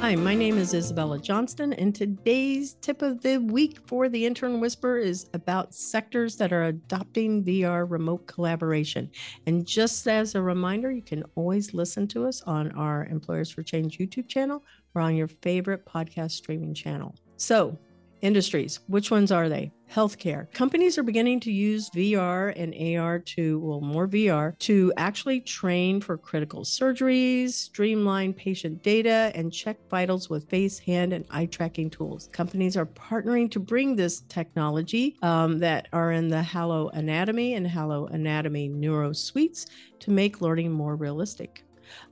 [0.00, 4.58] Hi, my name is Isabella Johnston, and today's tip of the week for the Intern
[4.58, 9.10] Whisperer is about sectors that are adopting VR remote collaboration.
[9.44, 13.62] And just as a reminder, you can always listen to us on our Employers for
[13.62, 17.14] Change YouTube channel or on your favorite podcast streaming channel.
[17.36, 17.78] So,
[18.22, 18.80] industries.
[18.86, 19.72] Which ones are they?
[19.90, 20.52] Healthcare.
[20.52, 26.00] Companies are beginning to use VR and AR to, well, more VR, to actually train
[26.00, 31.90] for critical surgeries, streamline patient data, and check vitals with face, hand, and eye tracking
[31.90, 32.28] tools.
[32.32, 38.70] Companies are partnering to bring this technology um, that are in the HoloAnatomy and HoloAnatomy
[38.70, 39.66] Neuro suites
[39.98, 41.64] to make learning more realistic.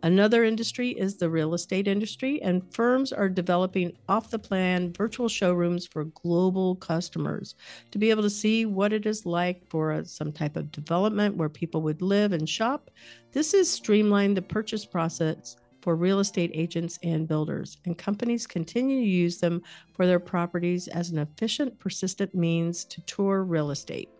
[0.02, 5.28] Another industry is the real estate industry, and firms are developing off the plan virtual
[5.28, 7.54] showrooms for global customers
[7.90, 11.36] to be able to see what it is like for a, some type of development
[11.36, 12.90] where people would live and shop.
[13.32, 19.00] This has streamlined the purchase process for real estate agents and builders, and companies continue
[19.00, 19.62] to use them
[19.94, 24.10] for their properties as an efficient, persistent means to tour real estate.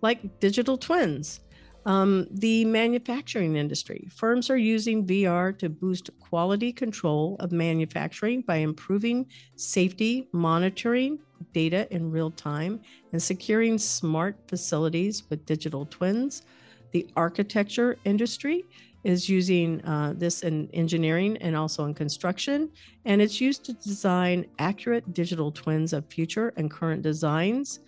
[0.00, 1.40] Like digital twins.
[1.84, 4.06] Um, the manufacturing industry.
[4.14, 11.18] Firms are using VR to boost quality control of manufacturing by improving safety, monitoring
[11.52, 12.80] data in real time,
[13.12, 16.42] and securing smart facilities with digital twins.
[16.92, 18.64] The architecture industry
[19.02, 22.70] is using uh, this in engineering and also in construction,
[23.06, 27.80] and it's used to design accurate digital twins of future and current designs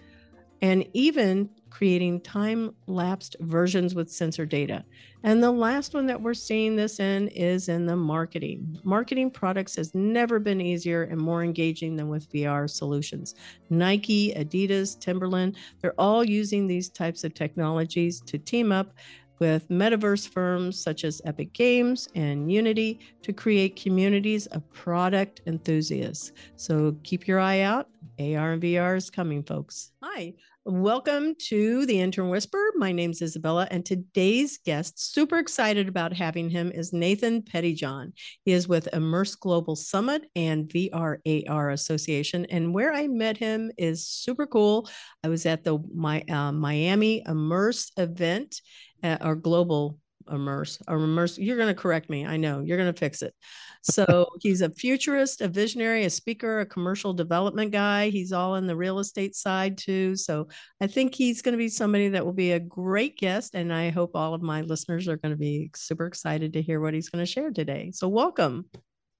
[0.64, 4.84] and even creating time lapsed versions with sensor data.
[5.24, 8.78] And the last one that we're seeing this in is in the marketing.
[8.84, 13.34] Marketing products has never been easier and more engaging than with VR solutions.
[13.70, 18.92] Nike, Adidas, Timberland, they're all using these types of technologies to team up
[19.40, 26.30] with metaverse firms such as Epic Games and Unity to create communities of product enthusiasts.
[26.54, 27.88] So keep your eye out.
[28.20, 29.90] AR and VR is coming, folks.
[30.00, 30.34] Hi,
[30.66, 32.70] Welcome to the Intern Whisperer.
[32.76, 38.14] My name is Isabella, and today's guest, super excited about having him, is Nathan Pettyjohn.
[38.46, 44.06] He is with Immerse Global Summit and VRAR Association, and where I met him is
[44.06, 44.88] super cool.
[45.22, 48.62] I was at the my uh, Miami Immerse event,
[49.02, 49.98] uh, or Global
[50.30, 51.38] Immerse, or Immerse.
[51.38, 52.26] You're going to correct me.
[52.26, 53.34] I know you're going to fix it.
[53.82, 58.08] So he's a futurist, a visionary, a speaker, a commercial development guy.
[58.10, 60.16] He's all in the real estate side too.
[60.16, 60.48] So
[60.80, 63.54] I think he's going to be somebody that will be a great guest.
[63.54, 66.80] And I hope all of my listeners are going to be super excited to hear
[66.80, 67.90] what he's going to share today.
[67.92, 68.66] So welcome.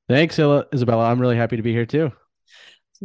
[0.09, 1.07] Thanks, Isabella.
[1.07, 2.13] I'm really happy to be here too.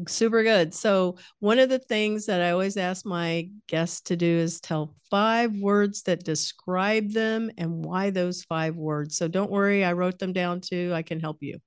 [0.07, 0.73] Super good.
[0.73, 4.95] So, one of the things that I always ask my guests to do is tell
[5.09, 9.17] five words that describe them and why those five words.
[9.17, 10.91] So, don't worry, I wrote them down too.
[10.93, 11.59] I can help you.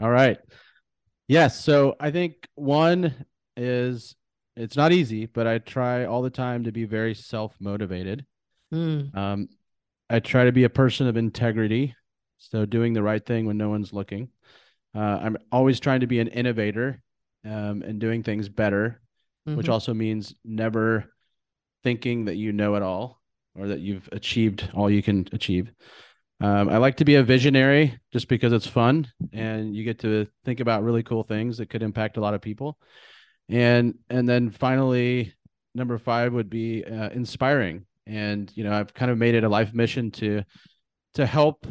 [0.00, 0.38] All right.
[1.28, 1.62] Yes.
[1.62, 3.26] So, I think one
[3.56, 4.14] is
[4.56, 8.24] it's not easy, but I try all the time to be very self motivated.
[8.72, 9.14] Mm.
[9.16, 9.48] Um,
[10.08, 11.94] I try to be a person of integrity.
[12.38, 14.28] So, doing the right thing when no one's looking.
[14.94, 17.02] Uh, I'm always trying to be an innovator
[17.44, 19.00] um, and doing things better,
[19.48, 19.56] mm-hmm.
[19.56, 21.12] which also means never
[21.82, 23.20] thinking that you know it all
[23.56, 25.70] or that you've achieved all you can achieve.
[26.40, 30.26] Um, I like to be a visionary just because it's fun and you get to
[30.44, 32.78] think about really cool things that could impact a lot of people.
[33.48, 35.34] And and then finally,
[35.74, 37.84] number five would be uh, inspiring.
[38.06, 40.44] And you know, I've kind of made it a life mission to
[41.14, 41.66] to help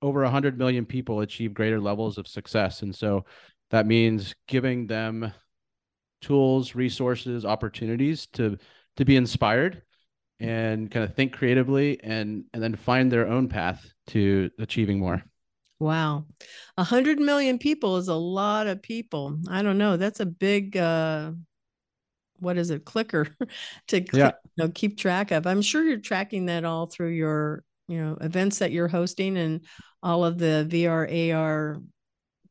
[0.00, 2.82] over 100 million people achieve greater levels of success.
[2.82, 3.24] And so
[3.70, 5.32] that means giving them
[6.20, 8.58] tools, resources, opportunities to
[8.96, 9.82] to be inspired
[10.40, 15.22] and kind of think creatively and and then find their own path to achieving more.
[15.80, 16.26] Wow.
[16.76, 19.38] A hundred million people is a lot of people.
[19.48, 19.96] I don't know.
[19.96, 21.32] That's a big uh
[22.40, 23.26] what is it, clicker
[23.88, 24.32] to yeah.
[24.56, 25.46] you know, keep track of.
[25.46, 29.64] I'm sure you're tracking that all through your, you know, events that you're hosting and
[30.02, 31.78] all of the VR AR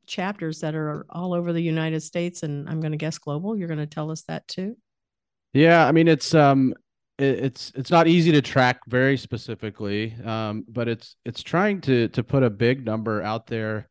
[0.08, 3.58] chapters that are all over the United States and I'm going to guess global.
[3.58, 4.76] You're going to tell us that too.
[5.54, 6.74] Yeah, I mean it's um
[7.20, 12.24] it's it's not easy to track very specifically, um, but it's it's trying to to
[12.24, 13.90] put a big number out there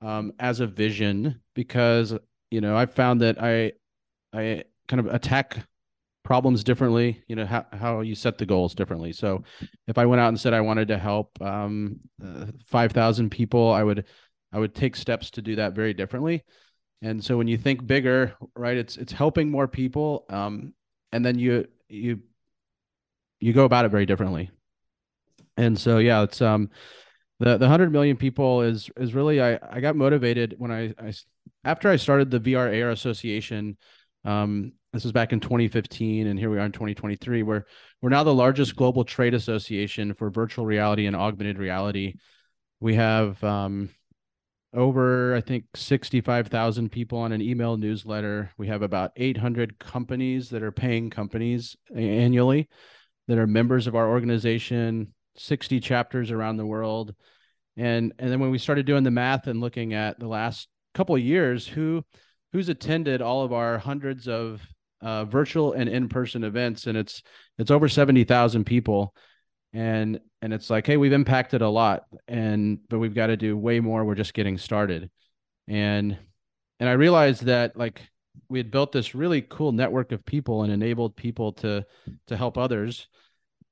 [0.00, 2.14] um, as a vision because
[2.50, 3.72] you know I found that I
[4.32, 5.58] I kind of attack
[6.24, 9.44] problems differently you know how, how you set the goals differently so
[9.86, 13.82] if i went out and said i wanted to help um, uh, 5000 people i
[13.82, 14.06] would
[14.54, 16.44] I would take steps to do that very differently.
[17.02, 20.72] And so when you think bigger, right, it's it's helping more people, um,
[21.12, 22.20] and then you you
[23.40, 24.50] you go about it very differently.
[25.56, 26.70] And so yeah, it's um
[27.40, 31.12] the the 100 million people is is really I I got motivated when I I
[31.64, 33.76] after I started the VR AR Association
[34.24, 37.66] um this was back in 2015 and here we are in 2023 where
[38.00, 42.14] we're now the largest global trade association for virtual reality and augmented reality.
[42.80, 43.90] We have um
[44.74, 48.50] over I think 65,000 people on an email newsletter.
[48.58, 52.68] We have about 800 companies that are paying companies annually
[53.28, 57.14] that are members of our organization 60 chapters around the world.
[57.76, 61.14] And and then when we started doing the math and looking at the last couple
[61.14, 62.04] of years, who
[62.52, 64.62] who's attended all of our hundreds of
[65.00, 67.22] uh, virtual and in-person events, and it's
[67.58, 69.14] it's over 70,000 people.
[69.72, 73.56] And and it's like, hey, we've impacted a lot, and but we've got to do
[73.56, 74.04] way more.
[74.04, 75.10] We're just getting started.
[75.68, 76.18] And
[76.78, 78.02] and I realized that like
[78.50, 81.86] we had built this really cool network of people and enabled people to
[82.26, 83.08] to help others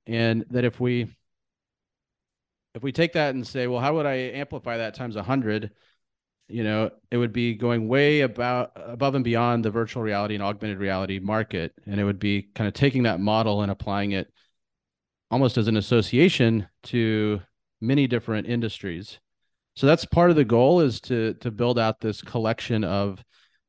[0.07, 1.15] and that if we
[2.75, 5.73] if we take that and say, well, how would I amplify that times a hundred?
[6.49, 10.43] You know, it would be going way about above and beyond the virtual reality and
[10.43, 14.33] augmented reality market, and it would be kind of taking that model and applying it
[15.33, 17.41] almost as an association to
[17.81, 19.19] many different industries.
[19.75, 23.25] So that's part of the goal is to to build out this collection of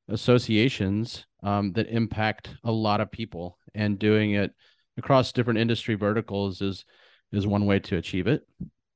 [0.10, 4.51] associations um, that impact a lot of people, and doing it
[4.98, 6.86] across different industry verticals is
[7.31, 8.44] is one way to achieve it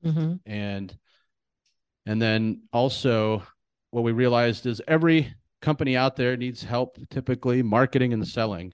[0.04, 0.36] mm-hmm.
[0.46, 0.96] and
[2.06, 3.44] and then also
[3.92, 8.72] what we realized is every company out there needs help typically marketing and selling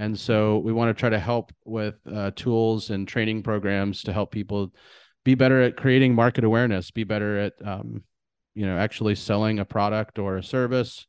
[0.00, 4.12] and so we want to try to help with uh, tools and training programs to
[4.14, 4.72] help people
[5.24, 8.02] be better at creating market awareness be better at um,
[8.54, 11.06] you know actually selling a product or a service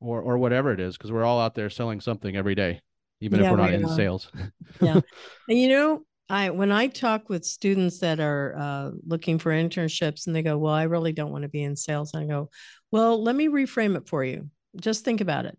[0.00, 2.80] or or whatever it is because we're all out there selling something every day
[3.20, 4.30] even yeah, if we're not in sales
[4.80, 5.00] yeah
[5.48, 10.26] and you know I when I talk with students that are uh, looking for internships
[10.26, 12.50] and they go, "Well, I really don't want to be in sales," and I go,
[12.90, 14.50] "Well, let me reframe it for you.
[14.74, 15.56] Just think about it.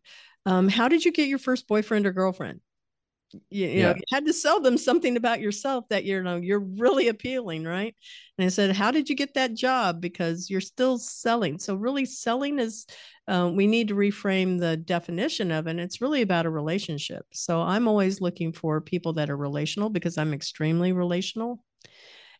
[0.47, 2.61] Um, how did you get your first boyfriend or girlfriend?
[3.49, 3.91] You, you yeah.
[3.91, 7.65] know, you had to sell them something about yourself that you know you're really appealing,
[7.65, 7.93] right?"
[8.37, 9.99] And I said, "How did you get that job?
[9.99, 11.59] Because you're still selling.
[11.59, 12.85] So really, selling is
[13.27, 15.71] uh, we need to reframe the definition of it.
[15.71, 17.25] And it's really about a relationship.
[17.33, 21.63] So I'm always looking for people that are relational because I'm extremely relational.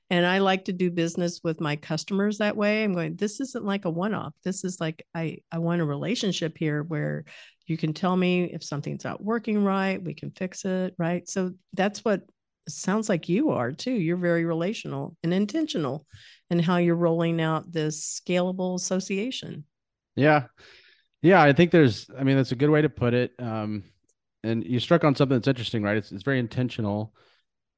[0.10, 2.86] And I like to do business with my customers that way.
[2.86, 4.34] I'm going, this isn't like a one off.
[4.46, 7.26] This is like, I, I want a relationship here where
[7.68, 10.94] you can tell me if something's not working right, we can fix it.
[10.98, 11.28] Right.
[11.30, 12.22] So that's what
[12.68, 13.92] sounds like you are too.
[13.92, 16.06] You're very relational and intentional
[16.50, 19.66] in how you're rolling out this scalable association.
[20.16, 20.46] Yeah.
[21.22, 23.34] Yeah, I think there's I mean that's a good way to put it.
[23.40, 23.84] Um
[24.44, 25.98] and you struck on something that's interesting, right?
[25.98, 27.14] It's it's very intentional.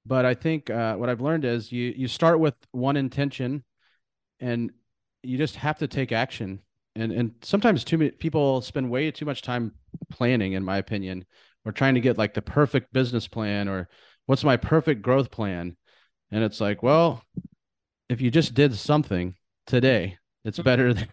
[0.06, 3.64] But I think uh, what I've learned is you you start with one intention
[4.40, 4.72] and
[5.24, 6.62] you just have to take action.
[6.96, 9.74] And and sometimes too many people spend way too much time
[10.10, 11.26] planning, in my opinion,
[11.66, 13.90] or trying to get like the perfect business plan or
[14.26, 15.78] what's my perfect growth plan.
[16.32, 17.24] And it's like, well,
[18.10, 19.36] if you just did something
[19.68, 20.66] today, it's mm-hmm.
[20.66, 21.08] better than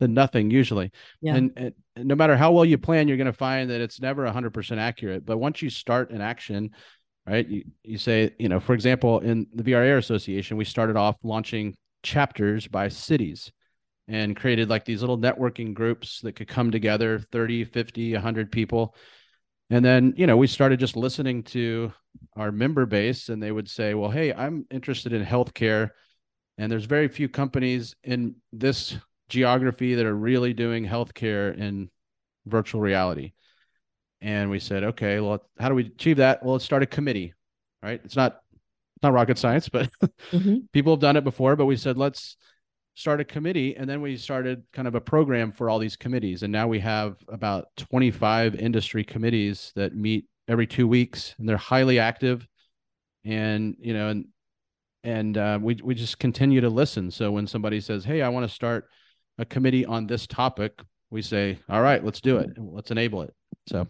[0.00, 0.90] than nothing usually.
[1.20, 1.36] Yeah.
[1.36, 4.24] And, and, no matter how well you plan, you're going to find that it's never
[4.24, 5.26] 100% accurate.
[5.26, 6.70] But once you start an action,
[7.26, 10.96] right, you, you say, you know, for example, in the VR AR Association, we started
[10.96, 13.52] off launching chapters by cities
[14.10, 18.96] and created like these little networking groups that could come together 30, 50, 100 people.
[19.70, 21.92] And then, you know, we started just listening to
[22.36, 25.90] our member base and they would say, well, hey, I'm interested in healthcare.
[26.58, 28.96] And there's very few companies in this
[29.28, 31.88] geography that are really doing healthcare in
[32.46, 33.32] virtual reality.
[34.20, 36.42] And we said, okay, well, how do we achieve that?
[36.42, 37.32] Well, let's start a committee,
[37.80, 38.00] right?
[38.04, 38.40] It's not
[39.02, 39.88] not rocket science, but
[40.32, 40.56] mm-hmm.
[40.72, 41.54] people have done it before.
[41.54, 42.36] But we said, let's
[42.94, 43.76] start a committee.
[43.76, 46.42] And then we started kind of a program for all these committees.
[46.42, 51.56] And now we have about 25 industry committees that meet every two weeks and they're
[51.56, 52.46] highly active.
[53.24, 54.26] And, you know, and
[55.02, 57.10] and uh, we we just continue to listen.
[57.10, 58.86] So when somebody says, "Hey, I want to start
[59.38, 60.80] a committee on this topic,
[61.10, 62.50] we say, all right, let's do it.
[62.58, 63.34] Let's enable it.
[63.68, 63.86] So,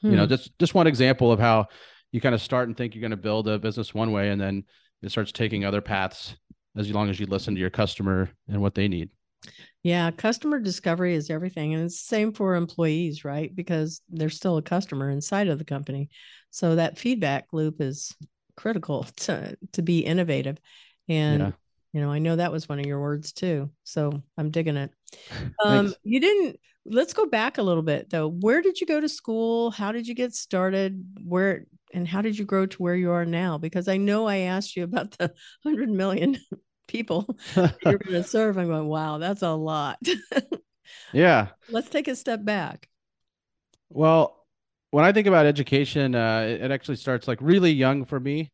[0.00, 0.10] hmm.
[0.10, 0.30] you know, hmm.
[0.30, 1.68] just just one example of how
[2.12, 4.40] you kind of start and think you're going to build a business one way, and
[4.40, 4.64] then
[5.02, 6.36] it starts taking other paths
[6.76, 9.10] as long as you listen to your customer and what they need.
[9.82, 11.74] Yeah, customer discovery is everything.
[11.74, 13.54] And it's the same for employees, right?
[13.54, 16.10] Because they're still a customer inside of the company.
[16.50, 18.14] So that feedback loop is
[18.56, 20.58] critical to to be innovative.
[21.08, 21.52] And yeah
[21.92, 24.92] you know i know that was one of your words too so i'm digging it
[25.64, 29.08] um you didn't let's go back a little bit though where did you go to
[29.08, 33.10] school how did you get started where and how did you grow to where you
[33.10, 35.32] are now because i know i asked you about the
[35.62, 36.38] 100 million
[36.90, 38.58] people you're going to serve.
[38.58, 39.98] I'm going, wow, that's a lot.
[41.12, 41.48] yeah.
[41.70, 42.88] Let's take a step back.
[43.88, 44.44] Well,
[44.90, 48.50] when I think about education, uh, it, it actually starts like really young for me,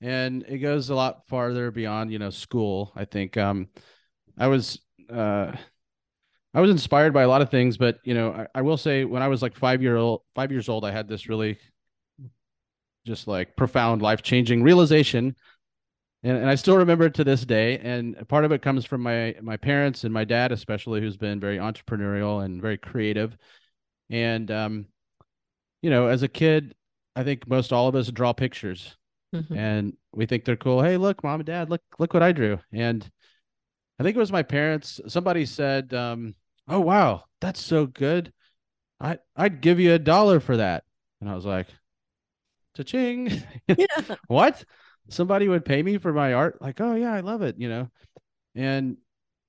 [0.00, 2.92] and it goes a lot farther beyond you know school.
[2.94, 3.68] I think um,
[4.36, 5.52] I was uh,
[6.54, 9.04] I was inspired by a lot of things, but you know, I, I, will say
[9.04, 11.58] when I was like five year old, five years old, I had this really
[13.06, 15.34] just like profound life changing realization.
[16.22, 17.78] And, and I still remember it to this day.
[17.78, 21.40] And part of it comes from my my parents and my dad, especially, who's been
[21.40, 23.36] very entrepreneurial and very creative.
[24.10, 24.86] And um,
[25.82, 26.74] you know, as a kid,
[27.16, 28.96] I think most all of us draw pictures
[29.34, 29.56] mm-hmm.
[29.56, 30.82] and we think they're cool.
[30.82, 32.58] Hey, look, mom and dad, look, look what I drew.
[32.72, 33.08] And
[33.98, 35.00] I think it was my parents.
[35.08, 36.34] Somebody said, um,
[36.68, 38.32] "Oh wow, that's so good.
[39.00, 40.84] I I'd give you a dollar for that."
[41.20, 41.66] And I was like,
[42.76, 43.42] "Cha-ching!"
[43.76, 44.16] Yeah.
[44.28, 44.64] what?
[45.08, 46.60] Somebody would pay me for my art?
[46.60, 47.56] Like, oh yeah, I love it.
[47.58, 47.90] You know,
[48.54, 48.98] and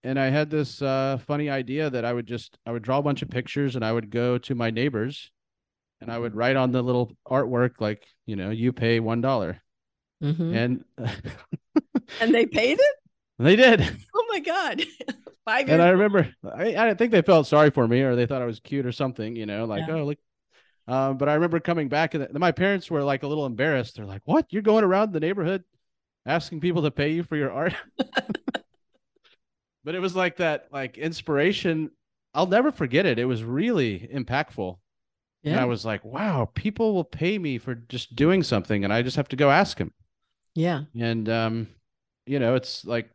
[0.03, 3.03] and I had this uh, funny idea that I would just I would draw a
[3.03, 5.31] bunch of pictures and I would go to my neighbors
[6.01, 9.21] and I would write on the little artwork like, you know, you pay one
[10.21, 10.53] mm-hmm.
[10.55, 10.85] and
[12.21, 12.95] and they paid it.
[13.41, 13.81] They did.
[14.13, 14.83] Oh my god.
[15.45, 15.79] Five years.
[15.79, 18.45] And I remember I, I think they felt sorry for me or they thought I
[18.45, 19.95] was cute or something, you know, like, yeah.
[19.95, 20.17] oh look.
[20.89, 23.95] Um, but I remember coming back and my parents were like a little embarrassed.
[23.95, 24.47] They're like, What?
[24.49, 25.63] You're going around the neighborhood
[26.25, 27.75] asking people to pay you for your art?
[29.85, 31.91] but it was like that like inspiration.
[32.33, 33.19] I'll never forget it.
[33.19, 34.77] It was really impactful.
[35.43, 35.51] Yeah.
[35.51, 39.01] And I was like, wow, people will pay me for just doing something and I
[39.01, 39.93] just have to go ask them.
[40.59, 40.81] Yeah.
[40.99, 41.67] And um,
[42.25, 43.09] you know, it's like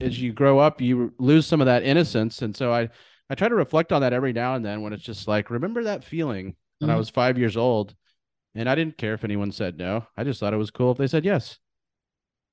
[0.00, 2.40] as you grow up, you lose some of that innocence.
[2.40, 2.88] And so I,
[3.28, 5.82] I try to reflect on that every now and then when it's just like, remember
[5.84, 6.94] that feeling when mm-hmm.
[6.94, 7.96] I was five years old
[8.54, 10.06] and I didn't care if anyone said no.
[10.16, 11.58] I just thought it was cool if they said yes.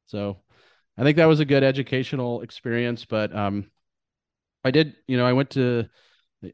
[0.08, 0.38] So
[0.98, 3.06] I think that was a good educational experience.
[3.06, 3.70] But um,
[4.64, 5.88] I did, you know, I went to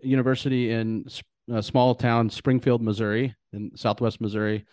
[0.01, 1.05] university in
[1.50, 4.65] a small town, Springfield, Missouri, in Southwest Missouri.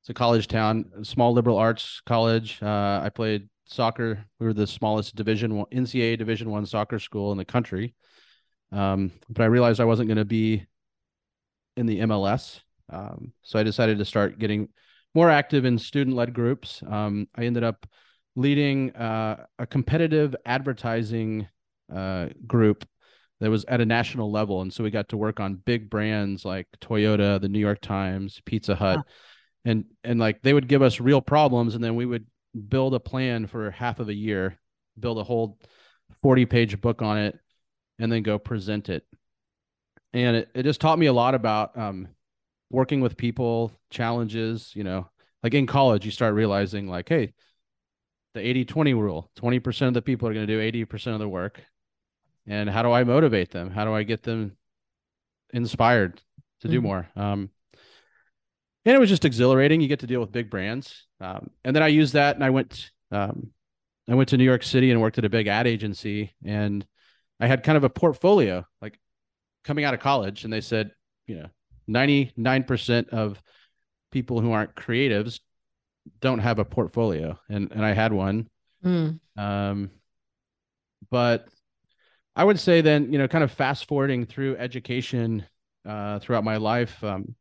[0.00, 2.58] It's a college town, small liberal arts college.
[2.62, 4.24] Uh, I played soccer.
[4.38, 7.94] We were the smallest Division One NCAA Division One soccer school in the country.
[8.72, 10.66] Um, but I realized I wasn't going to be
[11.76, 14.68] in the MLS, um, so I decided to start getting
[15.14, 16.82] more active in student-led groups.
[16.88, 17.86] Um, I ended up
[18.36, 21.48] leading uh, a competitive advertising
[21.92, 22.86] uh, group
[23.40, 26.44] that was at a national level, and so we got to work on big brands
[26.44, 29.00] like Toyota, the New York Times, Pizza Hut.
[29.64, 32.26] And and like they would give us real problems, and then we would
[32.68, 34.58] build a plan for half of a year,
[34.98, 35.58] build a whole
[36.22, 37.38] 40 page book on it,
[37.98, 39.04] and then go present it.
[40.12, 42.08] And it, it just taught me a lot about um,
[42.70, 45.08] working with people, challenges, you know,
[45.42, 47.32] like in college, you start realizing, like, hey,
[48.34, 51.28] the 80 20 rule 20% of the people are going to do 80% of the
[51.28, 51.60] work.
[52.46, 53.70] And how do I motivate them?
[53.70, 54.56] How do I get them
[55.52, 56.16] inspired
[56.60, 56.72] to mm-hmm.
[56.72, 57.08] do more?
[57.16, 57.50] Um,
[58.84, 59.80] and it was just exhilarating.
[59.80, 62.50] You get to deal with big brands, um, and then I used that, and I
[62.50, 63.50] went, um,
[64.08, 66.86] I went to New York City and worked at a big ad agency, and
[67.38, 68.98] I had kind of a portfolio, like
[69.64, 70.90] coming out of college, and they said,
[71.26, 71.46] you know,
[71.86, 73.40] ninety nine percent of
[74.10, 75.40] people who aren't creatives
[76.20, 78.48] don't have a portfolio, and and I had one,
[78.84, 79.18] mm.
[79.36, 79.90] um,
[81.10, 81.48] but
[82.36, 85.44] I would say then, you know, kind of fast forwarding through education
[85.86, 87.02] uh, throughout my life.
[87.04, 87.34] Um,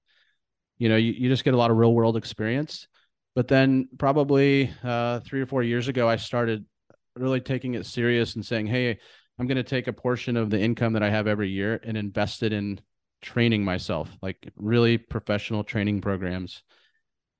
[0.79, 2.87] you know you, you just get a lot of real world experience.
[3.35, 6.65] But then probably uh, three or four years ago i started
[7.15, 8.97] really taking it serious and saying hey
[9.37, 11.95] i'm going to take a portion of the income that i have every year and
[11.95, 12.79] invest it in
[13.21, 16.63] training myself like really professional training programs.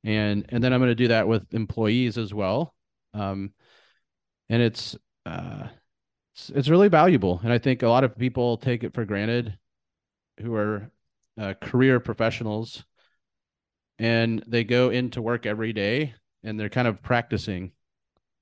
[0.03, 2.73] And and then i'm going to do that with employees as well.
[3.13, 3.53] Um,
[4.49, 5.67] and it's uh,
[6.33, 7.39] it's, it's really valuable.
[7.43, 9.57] And i think a lot of people take it for granted
[10.39, 10.89] who are
[11.37, 12.83] uh, career professionals
[13.99, 16.13] and they go into work every day
[16.43, 17.71] and they're kind of practicing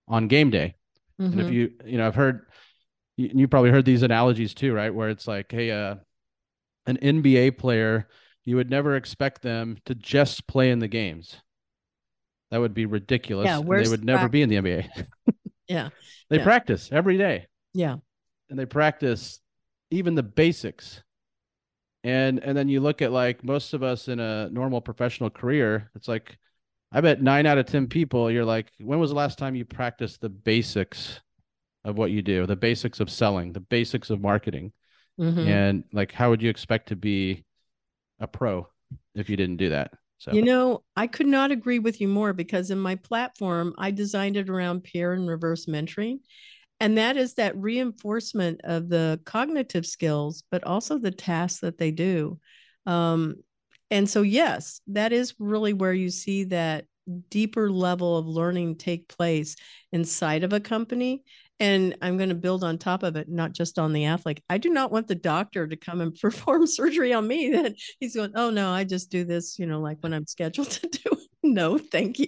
[0.07, 0.75] on game day.
[1.19, 1.31] Mm-hmm.
[1.31, 1.53] And if mm-hmm.
[1.55, 2.45] you, you know, I've heard,
[3.17, 4.93] you, you, probably heard these analogies too, right?
[4.93, 5.95] Where it's like, hey, uh,
[6.85, 8.07] an NBA player,
[8.45, 11.35] you would never expect them to just play in the games.
[12.51, 13.47] That would be ridiculous.
[13.47, 14.89] Yeah, they would never be in the NBA.
[15.67, 15.89] yeah.
[16.29, 16.43] They yeah.
[16.43, 17.47] practice every day.
[17.73, 17.97] Yeah.
[18.49, 19.41] And they practice
[19.91, 21.03] even the basics
[22.07, 25.89] and and then you look at like most of us in a normal professional career
[25.95, 26.37] it's like
[26.91, 29.65] i bet nine out of ten people you're like when was the last time you
[29.65, 31.19] practiced the basics
[31.87, 32.45] of what you do?
[32.45, 34.73] The basics of selling the basics of marketing.
[35.19, 35.47] Mm-hmm.
[35.47, 37.43] and like how would you expect to be
[38.19, 38.67] a pro
[39.15, 39.91] if you didn't do that?
[40.19, 43.89] So you know i could not agree with you more because in my platform i
[43.89, 46.19] designed it around peer and reverse mentoring
[46.79, 51.91] and that is that reinforcement of the cognitive skills but also the tasks that they
[51.91, 52.39] do.
[52.86, 53.36] Um,
[53.89, 56.86] and so yes that is really where you see that
[57.29, 59.55] deeper level of learning take place
[59.91, 61.24] inside of a company.
[61.60, 64.43] And i'm going to build on top of it not just on the athlete.
[64.50, 68.15] I do not want the doctor to come and perform surgery on me that he's
[68.15, 71.10] going oh no i just do this you know like when i'm scheduled to do
[71.12, 72.27] it no thank you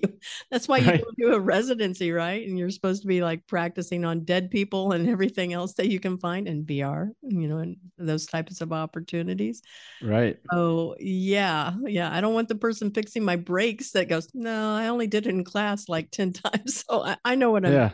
[0.51, 1.03] that's why you right.
[1.17, 5.09] do a residency right and you're supposed to be like practicing on dead people and
[5.09, 9.61] everything else that you can find in vr you know and those types of opportunities
[10.01, 14.73] right oh yeah yeah i don't want the person fixing my brakes that goes no
[14.73, 17.73] i only did it in class like 10 times so i, I know what i'm
[17.73, 17.91] yeah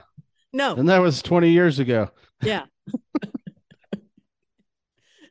[0.55, 0.75] no.
[0.75, 2.09] And that was 20 years ago.
[2.41, 2.63] Yeah.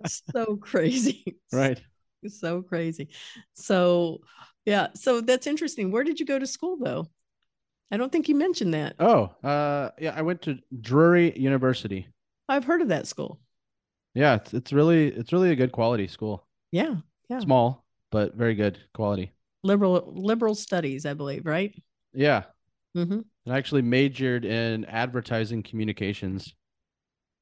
[0.07, 1.39] so crazy.
[1.51, 1.81] Right.
[2.29, 3.09] So crazy.
[3.55, 4.21] So,
[4.65, 4.89] yeah.
[4.95, 5.91] So that's interesting.
[5.91, 7.09] Where did you go to school though?
[7.91, 8.97] I don't think you mentioned that.
[8.99, 10.15] Oh, uh, yeah.
[10.17, 12.09] I went to Drury University.
[12.49, 13.39] I've heard of that school.
[14.15, 16.47] Yeah, it's, it's really it's really a good quality school.
[16.73, 16.97] Yeah,
[17.29, 17.41] yeah.
[17.41, 19.33] Small, but very good quality.
[19.63, 21.75] Liberal liberal studies, I believe, right?
[22.13, 22.45] Yeah,
[22.97, 23.21] Mm-hmm.
[23.51, 26.55] I actually majored in advertising communications,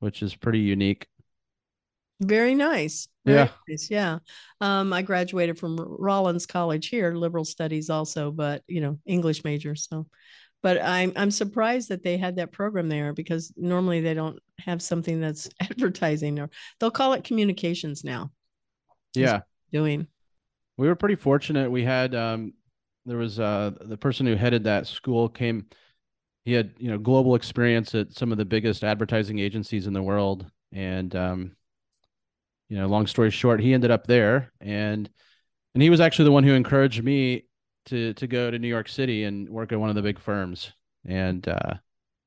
[0.01, 1.07] which is pretty unique.
[2.23, 3.09] Very nice.
[3.25, 3.49] Very yeah.
[3.69, 3.91] Nice.
[3.91, 4.19] Yeah.
[4.61, 9.75] Um, I graduated from Rollins College here, liberal studies also, but you know, English major.
[9.75, 10.07] So,
[10.63, 14.81] but I'm I'm surprised that they had that program there because normally they don't have
[14.81, 16.49] something that's advertising or
[16.79, 18.31] they'll call it communications now.
[19.15, 19.41] Yeah.
[19.73, 20.07] Doing.
[20.77, 21.71] We were pretty fortunate.
[21.71, 22.53] We had um,
[23.05, 25.67] there was uh, the person who headed that school came
[26.45, 30.03] he had you know global experience at some of the biggest advertising agencies in the
[30.03, 31.57] world and um,
[32.73, 35.11] you know long story short he ended up there and
[35.75, 37.45] and he was actually the one who encouraged me
[37.85, 40.73] to to go to New York City and work at one of the big firms
[41.05, 41.75] and uh,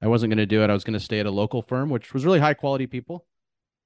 [0.03, 1.89] I wasn't going to do it I was going to stay at a local firm
[1.89, 3.25] which was really high quality people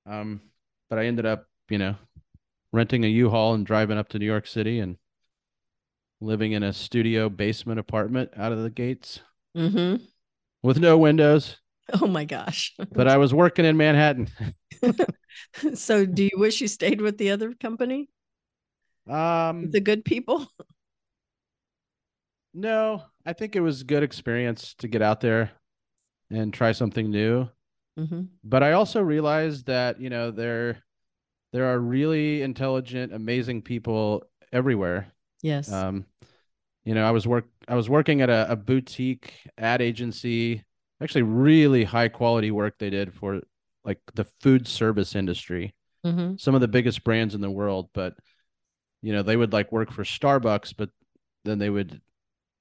[0.05, 0.41] um,
[0.89, 1.95] but I ended up you know
[2.73, 4.97] renting a U-Haul and driving up to New York City and
[6.19, 9.21] living in a studio basement apartment out of the gates
[9.55, 10.03] mm-hmm.
[10.61, 11.55] with no windows.
[11.93, 12.75] Oh my gosh.
[12.91, 14.27] but I was working in Manhattan.
[15.73, 18.09] so do you wish you stayed with the other company?
[19.09, 20.47] Um the good people?
[22.53, 25.51] No, I think it was a good experience to get out there
[26.31, 27.47] and try something new.
[27.97, 28.21] Mm-hmm.
[28.43, 30.83] But I also realized that, you know, there
[31.53, 35.71] there are really intelligent, amazing people everywhere Yes.
[35.71, 36.05] Um,
[36.83, 40.63] you know, I was work I was working at a, a boutique ad agency,
[41.01, 43.41] actually really high quality work they did for
[43.83, 45.73] like the food service industry.
[46.05, 46.35] Mm-hmm.
[46.37, 48.13] Some of the biggest brands in the world, but
[49.01, 50.89] you know, they would like work for Starbucks, but
[51.45, 52.01] then they would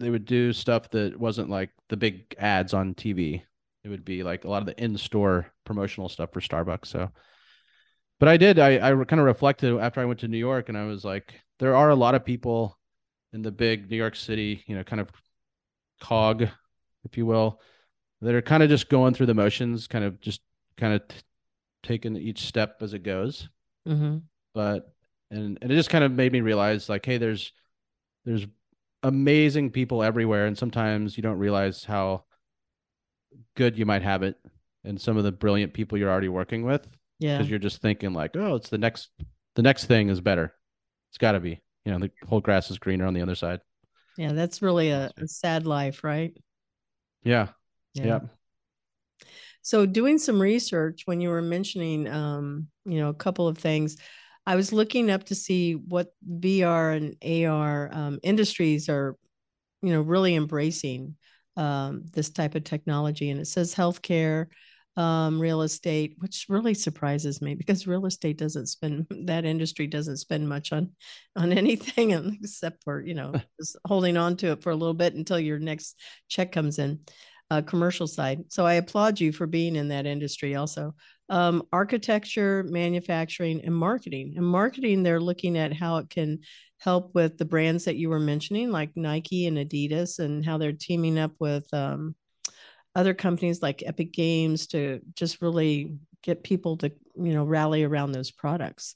[0.00, 3.42] they would do stuff that wasn't like the big ads on TV.
[3.85, 6.87] It would be like a lot of the in-store promotional stuff for Starbucks.
[6.87, 7.11] So
[8.18, 8.59] but I did.
[8.59, 11.40] I, I kind of reflected after I went to New York, and I was like,
[11.61, 12.76] there are a lot of people
[13.33, 15.09] in the big New York City, you know, kind of
[16.00, 16.48] cog,
[17.04, 17.61] if you will,
[18.20, 20.40] that are kind of just going through the motions, kind of just
[20.78, 21.16] kind of t-
[21.82, 23.48] taking each step as it goes.
[23.86, 24.18] Mm-hmm.
[24.54, 24.92] But
[25.30, 27.52] and and it just kind of made me realize, like, hey, there's
[28.24, 28.46] there's
[29.02, 32.24] amazing people everywhere, and sometimes you don't realize how
[33.56, 34.36] good you might have it,
[34.84, 36.88] and some of the brilliant people you're already working with
[37.18, 37.36] yeah.
[37.36, 39.10] Because you're just thinking like, oh, it's the next
[39.56, 40.54] the next thing is better.
[41.10, 41.60] It's got to be.
[41.84, 43.60] You know, the whole grass is greener on the other side.
[44.16, 46.36] Yeah, that's really a, a sad life, right?
[47.22, 47.48] Yeah.
[47.94, 48.04] yeah.
[48.04, 48.18] Yeah.
[49.68, 53.98] So doing some research when you were mentioning um, you know, a couple of things,
[54.46, 59.18] I was looking up to see what VR and AR um, industries are,
[59.83, 61.16] you know, really embracing
[61.59, 63.28] um, this type of technology.
[63.28, 64.46] And it says healthcare,
[64.96, 70.16] um, real estate, which really surprises me because real estate doesn't spend that industry doesn't
[70.16, 70.92] spend much on
[71.37, 75.12] on anything except for you know just holding on to it for a little bit
[75.12, 77.00] until your next check comes in.
[77.50, 78.44] Uh, commercial side.
[78.48, 80.94] So I applaud you for being in that industry also.
[81.30, 84.34] Um, architecture, manufacturing, and marketing.
[84.37, 86.40] And marketing, they're looking at how it can
[86.78, 90.72] help with the brands that you were mentioning, like Nike and Adidas, and how they're
[90.72, 92.14] teaming up with um,
[92.94, 98.12] other companies like Epic Games to just really get people to you know rally around
[98.12, 98.94] those products.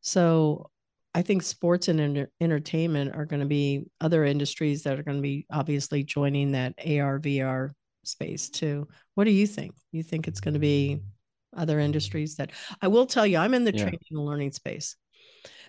[0.00, 0.70] So
[1.14, 5.18] I think sports and enter- entertainment are going to be other industries that are going
[5.18, 7.70] to be obviously joining that AR VR
[8.06, 8.88] space too.
[9.14, 9.74] What do you think?
[9.92, 11.00] You think it's going to be
[11.56, 12.50] other industries that
[12.82, 13.82] I will tell you I'm in the yeah.
[13.82, 14.96] training and learning space.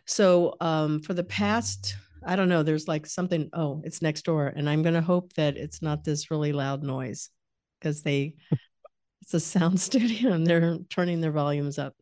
[0.06, 1.96] So um, for the past
[2.26, 4.48] I don't know, there's like something, oh, it's next door.
[4.48, 7.30] And I'm going to hope that it's not this really loud noise
[7.80, 8.36] because they
[9.22, 11.94] it's a sound studio and they're turning their volumes up.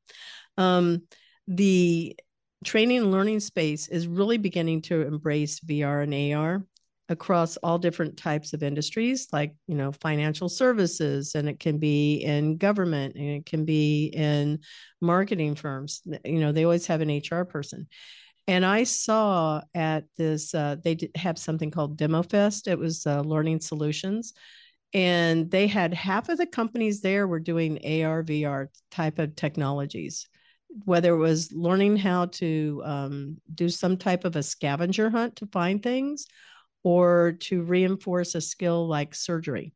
[0.57, 1.03] Um,
[1.47, 2.15] the
[2.63, 6.65] training and learning space is really beginning to embrace VR and AR
[7.09, 12.15] across all different types of industries like you know financial services and it can be
[12.23, 14.57] in government and it can be in
[15.01, 17.87] marketing firms you know they always have an hr person.
[18.47, 22.67] And i saw at this uh, they have something called demo fest.
[22.67, 24.33] It was uh, learning solutions.
[24.95, 30.27] And they had half of the companies there were doing ar vr type of technologies
[30.85, 35.45] whether it was learning how to um, do some type of a scavenger hunt to
[35.47, 36.25] find things
[36.83, 39.73] or to reinforce a skill like surgery.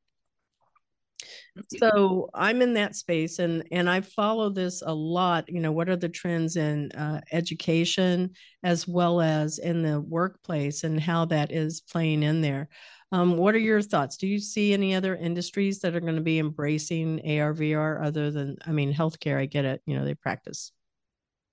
[1.80, 5.50] So I'm in that space and and I follow this a lot.
[5.50, 8.32] You know, what are the trends in uh, education
[8.63, 12.70] as well as in the workplace and how that is playing in there.
[13.12, 14.17] Um, what are your thoughts?
[14.17, 18.32] Do you see any other industries that are going to be embracing AR VR other
[18.32, 19.38] than, I mean, healthcare?
[19.38, 19.82] I get it.
[19.86, 20.74] You know, they practice,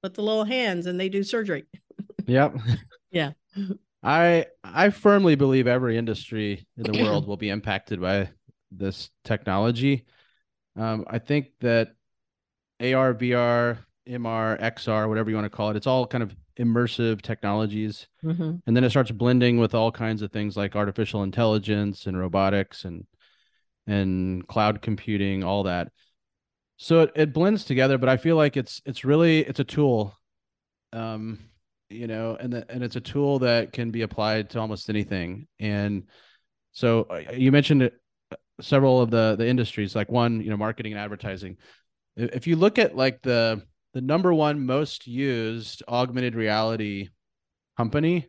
[0.03, 1.65] but the little hands and they do surgery.
[2.27, 2.57] Yep.
[3.13, 3.33] yeah.
[4.05, 8.29] I I firmly believe every industry in the world will be impacted by
[8.71, 10.05] this technology.
[10.77, 11.95] Um, I think that
[12.81, 17.23] AR, VR, MR, XR, whatever you want to call it, it's all kind of immersive
[17.23, 18.57] technologies, mm-hmm.
[18.67, 22.85] and then it starts blending with all kinds of things like artificial intelligence and robotics
[22.85, 23.07] and
[23.87, 25.93] and cloud computing, all that.
[26.77, 30.15] So it, it blends together, but I feel like it's it's really it's a tool.
[30.93, 31.39] Um,
[31.95, 35.47] you know, and the, and it's a tool that can be applied to almost anything.
[35.59, 36.05] And
[36.73, 40.93] so uh, you mentioned uh, several of the the industries, like one, you know, marketing
[40.93, 41.57] and advertising.
[42.17, 47.09] If you look at like the the number one most used augmented reality
[47.77, 48.29] company,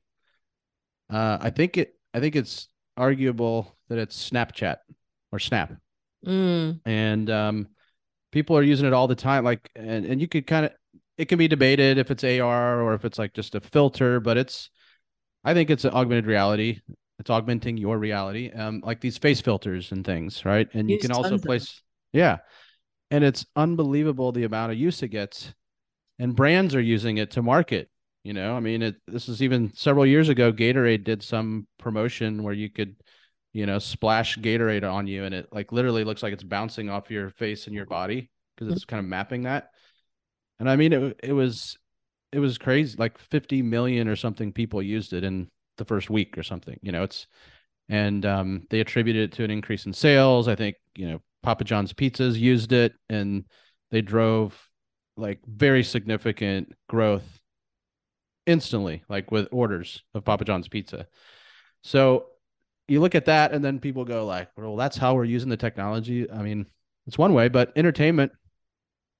[1.11, 4.77] uh, I think it I think it's arguable that it's Snapchat
[5.31, 5.73] or Snap.
[6.25, 6.79] Mm.
[6.85, 7.67] And um,
[8.31, 9.43] people are using it all the time.
[9.43, 10.71] Like, and, and you could kind of
[11.17, 14.37] it can be debated if it's AR or if it's like just a filter, but
[14.37, 14.69] it's
[15.43, 16.81] I think it's an augmented reality.
[17.19, 18.51] It's augmenting your reality.
[18.51, 20.67] Um, like these face filters and things, right?
[20.73, 22.37] And Use you can also place yeah.
[23.11, 25.53] And it's unbelievable the amount of use it gets.
[26.17, 27.89] And brands are using it to market.
[28.23, 30.51] You know, I mean, it, this is even several years ago.
[30.51, 32.95] Gatorade did some promotion where you could,
[33.53, 37.11] you know, splash Gatorade on you, and it like literally looks like it's bouncing off
[37.11, 39.69] your face and your body because it's kind of mapping that
[40.59, 41.77] and I mean it it was
[42.31, 46.37] it was crazy like 50 million or something people used it in the first week
[46.37, 47.27] or something you know it's
[47.89, 50.47] and um, they attributed it to an increase in sales.
[50.47, 53.45] I think you know papa john's pizzas used it and
[53.91, 54.69] they drove
[55.15, 57.39] like very significant growth
[58.47, 61.07] instantly like with orders of papa john's pizza.
[61.83, 62.25] So
[62.87, 65.57] you look at that and then people go like well that's how we're using the
[65.57, 66.29] technology.
[66.31, 66.65] I mean
[67.05, 68.31] it's one way but entertainment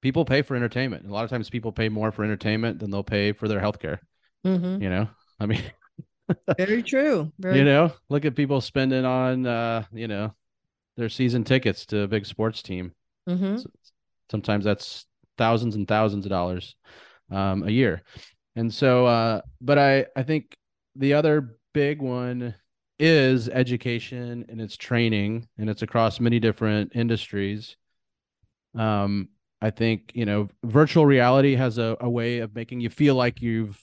[0.06, 1.04] people pay for entertainment.
[1.04, 3.98] A lot of times people pay more for entertainment than they'll pay for their healthcare.
[4.46, 4.80] Mm-hmm.
[4.80, 5.08] You know,
[5.40, 5.64] I mean,
[6.56, 7.32] very true.
[7.40, 10.32] Very you know, look at people spending on, uh, you know,
[10.96, 12.92] their season tickets to a big sports team.
[13.28, 13.56] Mm-hmm.
[13.56, 13.68] So
[14.30, 15.06] sometimes that's
[15.38, 16.76] thousands and thousands of dollars
[17.32, 18.02] um, a year.
[18.54, 20.56] And so, uh, but I, I think
[20.94, 22.54] the other big one
[23.00, 27.76] is education and it's training and it's across many different industries.
[28.76, 33.14] Um, I think, you know, virtual reality has a, a way of making you feel
[33.14, 33.80] like you've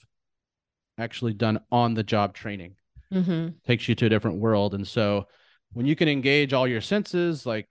[0.98, 2.76] actually done on the job training.
[3.12, 3.48] Mm-hmm.
[3.66, 4.74] Takes you to a different world.
[4.74, 5.26] And so
[5.72, 7.68] when you can engage all your senses, like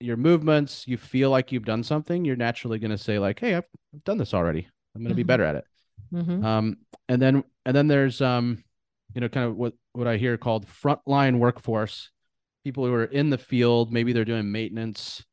[0.00, 3.54] your movements, you feel like you've done something, you're naturally going to say, like, hey,
[3.54, 4.66] I've, I've, done this already.
[4.94, 5.16] I'm going to mm-hmm.
[5.16, 5.64] be better at it.
[6.12, 6.44] Mm-hmm.
[6.44, 6.76] Um,
[7.08, 8.62] and then and then there's um,
[9.14, 12.10] you know, kind of what what I hear called frontline workforce,
[12.64, 15.24] people who are in the field, maybe they're doing maintenance,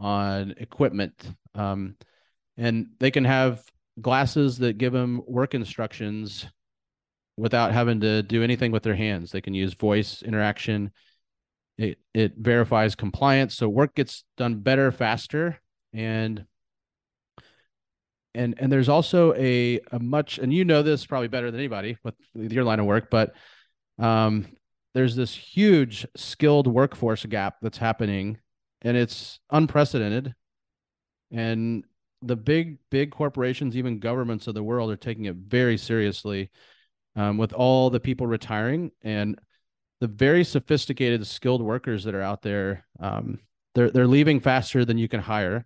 [0.00, 1.14] on equipment.
[1.54, 1.96] Um,
[2.56, 3.62] and they can have
[4.00, 6.46] glasses that give them work instructions
[7.36, 9.30] without having to do anything with their hands.
[9.30, 10.90] They can use voice interaction.
[11.78, 15.60] It it verifies compliance, so work gets done better, faster,
[15.92, 16.44] and
[18.34, 21.96] and and there's also a a much and you know this probably better than anybody
[22.04, 23.34] with, your line of work, but
[23.98, 24.46] um,
[24.92, 28.38] there's this huge skilled workforce gap that's happening
[28.82, 30.34] and it's unprecedented.
[31.30, 31.84] And
[32.22, 36.50] the big, big corporations, even governments of the world, are taking it very seriously
[37.16, 39.38] um, with all the people retiring and
[40.00, 42.86] the very sophisticated, skilled workers that are out there.
[42.98, 43.40] Um,
[43.74, 45.64] they're they're leaving faster than you can hire.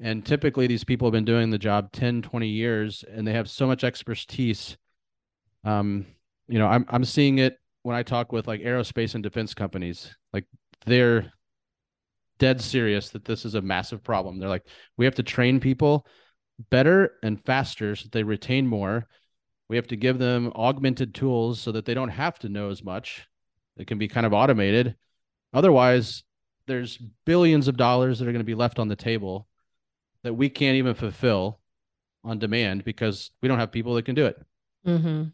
[0.00, 3.50] And typically, these people have been doing the job 10, 20 years, and they have
[3.50, 4.78] so much expertise.
[5.62, 6.06] Um,
[6.48, 10.14] you know, I'm I'm seeing it when I talk with like aerospace and defense companies.
[10.32, 10.46] Like
[10.86, 11.32] they're
[12.40, 14.38] dead serious that this is a massive problem.
[14.38, 16.06] They're like, we have to train people
[16.70, 19.06] better and faster so they retain more.
[19.68, 22.82] We have to give them augmented tools so that they don't have to know as
[22.82, 23.28] much.
[23.76, 24.96] It can be kind of automated.
[25.54, 26.24] Otherwise,
[26.66, 29.46] there's billions of dollars that are going to be left on the table
[30.24, 31.60] that we can't even fulfill
[32.24, 34.36] on demand because we don't have people that can do it.
[34.86, 35.24] Mm-hmm.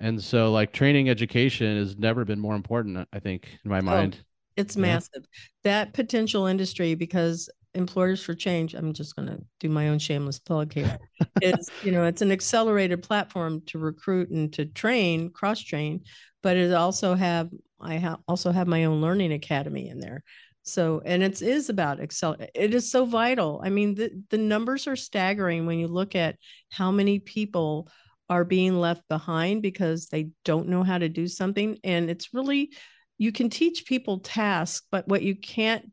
[0.00, 3.82] And so, like, training education has never been more important, I think, in my oh,
[3.82, 4.24] mind.
[4.56, 4.82] It's yeah.
[4.82, 5.24] massive.
[5.64, 10.38] That potential industry, because employers for change i'm just going to do my own shameless
[10.38, 10.98] plug here
[11.42, 16.00] is you know it's an accelerated platform to recruit and to train cross train
[16.42, 20.22] but it also have i ha- also have my own learning academy in there
[20.62, 24.86] so and it is about excel it is so vital i mean the, the numbers
[24.86, 26.36] are staggering when you look at
[26.70, 27.88] how many people
[28.30, 32.70] are being left behind because they don't know how to do something and it's really
[33.18, 35.90] you can teach people tasks but what you can't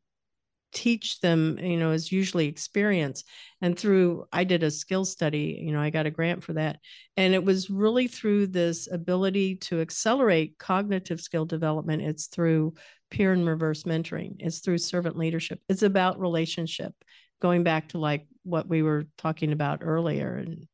[0.74, 3.24] teach them you know is usually experience.
[3.62, 6.80] And through i did a skill study you know i got a grant for that.
[7.18, 12.02] And it was really through this ability to accelerate cognitive skill development.
[12.02, 12.76] It's through
[13.10, 14.36] peer and reverse mentoring.
[14.40, 15.60] It's through servant leadership.
[15.68, 16.94] It's about relationship
[17.42, 20.36] going back to like what we were talking about earlier.
[20.36, 20.68] And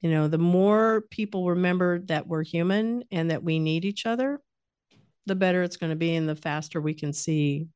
[0.00, 4.40] you know the more people remember that we're human and that we need each other
[5.26, 7.68] the better it's going to be and the faster we can see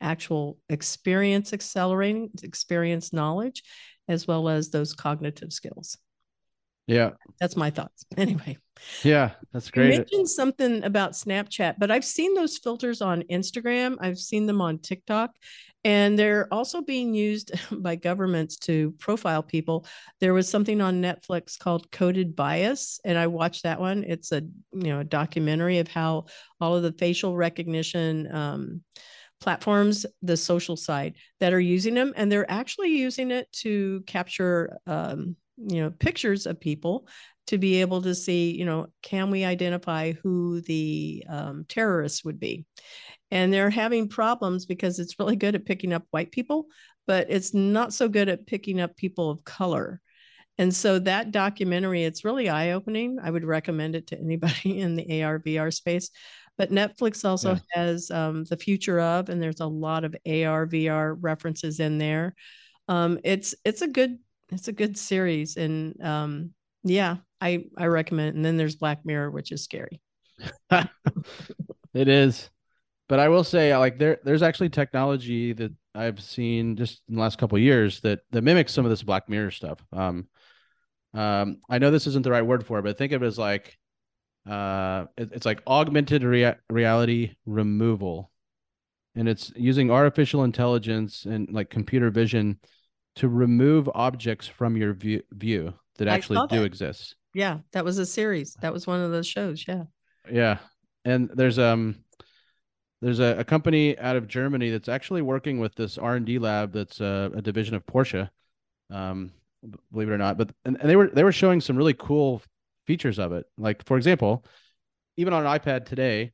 [0.00, 3.62] actual experience accelerating experience knowledge
[4.08, 5.96] as well as those cognitive skills
[6.86, 7.10] yeah.
[7.40, 8.04] That's my thoughts.
[8.16, 8.58] Anyway.
[9.02, 9.92] Yeah that's great.
[9.92, 13.96] You mentioned something about snapchat but i've seen those filters on instagram.
[14.00, 15.30] I've seen them on tiktok
[15.82, 19.86] and they're also being used by governments to profile people.
[20.20, 24.04] There was something on netflix called coded bias and i watched that one.
[24.04, 26.26] It's a you know a documentary of how
[26.60, 28.82] all of the facial recognition um,
[29.40, 34.78] platforms, the social side, that are using them, and they're actually using it to capture,
[34.86, 37.08] um, you know, pictures of people
[37.46, 42.40] to be able to see, you know, can we identify who the um, terrorists would
[42.40, 42.66] be?
[43.30, 46.66] And they're having problems because it's really good at picking up white people,
[47.06, 50.00] but it's not so good at picking up people of color.
[50.58, 53.18] And so that documentary, it's really eye opening.
[53.22, 56.10] I would recommend it to anybody in the AR VR space
[56.58, 57.60] but Netflix also yeah.
[57.70, 62.34] has um, the future of, and there's a lot of AR VR references in there.
[62.88, 64.18] Um, it's it's a good
[64.50, 66.54] it's a good series, and um,
[66.84, 68.28] yeah, I I recommend.
[68.28, 68.34] It.
[68.36, 70.00] And then there's Black Mirror, which is scary.
[70.70, 72.50] it is,
[73.08, 77.20] but I will say, like there there's actually technology that I've seen just in the
[77.20, 79.84] last couple years that that mimics some of this Black Mirror stuff.
[79.92, 80.28] Um,
[81.14, 83.38] um, I know this isn't the right word for it, but think of it as
[83.38, 83.76] like
[84.48, 88.30] uh, it, it's like augmented rea- reality removal,
[89.14, 92.60] and it's using artificial intelligence and like computer vision
[93.16, 97.16] to remove objects from your view, view that actually do exist.
[97.34, 98.54] Yeah, that was a series.
[98.60, 99.64] That was one of those shows.
[99.66, 99.84] Yeah.
[100.30, 100.58] Yeah,
[101.04, 101.96] and there's um
[103.00, 106.38] there's a, a company out of Germany that's actually working with this R and D
[106.38, 108.28] lab that's a, a, division of Porsche,
[108.90, 109.32] um,
[109.92, 110.38] believe it or not.
[110.38, 112.42] But and, and they were they were showing some really cool
[112.86, 113.46] features of it.
[113.58, 114.44] Like for example,
[115.16, 116.32] even on an iPad today,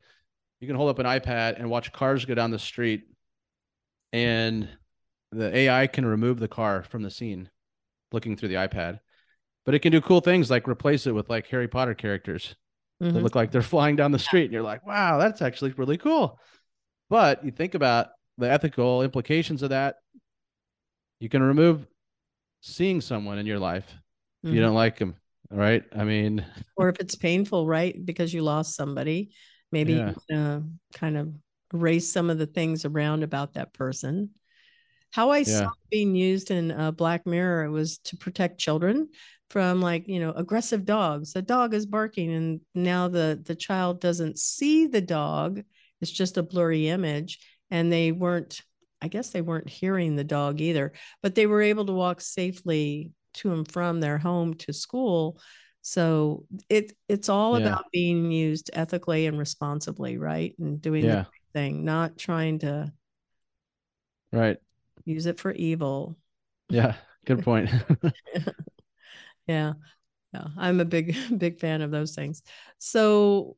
[0.61, 3.05] you can hold up an iPad and watch cars go down the street
[4.13, 4.69] and
[5.33, 7.51] the AI can remove the car from the scene
[8.13, 9.01] looking through the iPad.
[9.65, 12.55] But it can do cool things like replace it with like Harry Potter characters
[13.03, 13.15] mm-hmm.
[13.15, 15.99] that look like they're flying down the street and you're like, "Wow, that's actually really
[15.99, 16.39] cool."
[17.09, 19.97] But you think about the ethical implications of that.
[21.21, 21.87] You can remove
[22.61, 23.87] seeing someone in your life
[24.43, 24.57] if mm-hmm.
[24.57, 25.15] you don't like them
[25.53, 25.85] right?
[25.97, 26.45] I mean,
[26.77, 27.95] or if it's painful, right?
[28.05, 29.31] Because you lost somebody,
[29.71, 30.15] maybe yeah.
[30.35, 30.61] uh,
[30.95, 31.33] kind of
[31.73, 34.31] erase some of the things around about that person.
[35.13, 35.45] How I yeah.
[35.45, 39.09] saw being used in uh, Black Mirror was to protect children
[39.51, 41.37] from like you know aggressive dogs.
[41.37, 45.63] A dog is barking, and now the the child doesn't see the dog;
[46.01, 47.39] it's just a blurry image,
[47.71, 48.63] and they weren't.
[49.03, 53.11] I guess they weren't hearing the dog either, but they were able to walk safely
[53.35, 55.39] to and from their home to school.
[55.83, 57.67] So it it's all yeah.
[57.67, 60.55] about being used ethically and responsibly, right?
[60.59, 61.11] And doing yeah.
[61.11, 62.91] the right thing, not trying to
[64.33, 64.57] right
[65.05, 66.17] use it for evil.
[66.69, 66.95] Yeah,
[67.27, 67.71] good point.
[69.47, 69.73] yeah.
[70.33, 70.47] Yeah.
[70.57, 72.43] I'm a big, big fan of those things.
[72.79, 73.57] So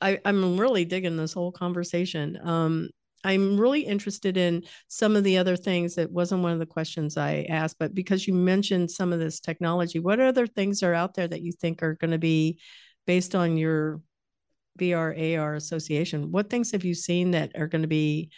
[0.00, 2.38] I, I'm really digging this whole conversation.
[2.42, 2.90] Um,
[3.24, 7.16] I'm really interested in some of the other things that wasn't one of the questions
[7.16, 11.14] I asked, but because you mentioned some of this technology, what other things are out
[11.14, 12.60] there that you think are going to be
[13.06, 14.00] based on your
[14.78, 16.30] VR AR association?
[16.30, 18.30] What things have you seen that are going to be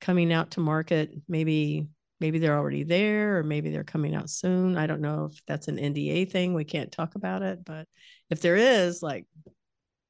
[0.00, 1.12] coming out to market.
[1.28, 1.86] Maybe
[2.20, 4.76] maybe they're already there or maybe they're coming out soon.
[4.76, 6.54] I don't know if that's an NDA thing.
[6.54, 7.86] We can't talk about it, but
[8.28, 9.26] if there is, like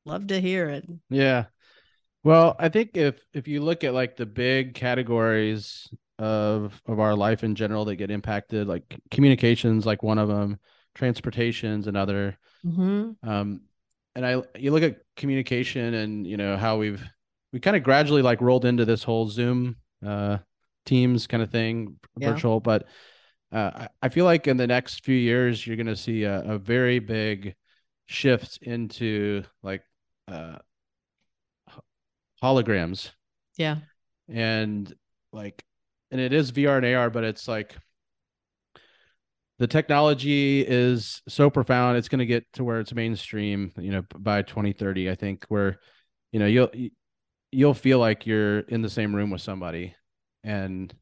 [0.05, 0.87] love to hear it.
[1.09, 1.47] Yeah.
[2.23, 7.15] Well, I think if if you look at like the big categories of of our
[7.15, 10.59] life in general that get impacted, like communications, like one of them,
[10.95, 12.39] transportation's another.
[12.65, 13.29] Mm-hmm.
[13.29, 13.63] Um,
[14.15, 17.03] and I you look at communication and you know how we've
[17.53, 20.39] we kind of gradually like rolled into this whole Zoom uh
[20.87, 22.33] Teams kind of thing, yeah.
[22.33, 22.87] virtual, but
[23.53, 26.59] uh, I feel like in the next few years you're going to see a, a,
[26.59, 27.57] very big
[28.07, 29.83] shift into like
[30.29, 30.59] uh,
[32.43, 33.11] holograms.
[33.57, 33.79] Yeah.
[34.29, 34.93] And
[35.33, 35.65] like,
[36.13, 37.77] and it is VR and AR, but it's like
[39.59, 41.99] the technology is so profound.
[41.99, 45.81] It's going to get to where it's mainstream, you know, by 2030, I think, where,
[46.31, 46.71] you know, you'll,
[47.51, 49.95] you'll feel like you're in the same room with somebody
[50.45, 50.93] and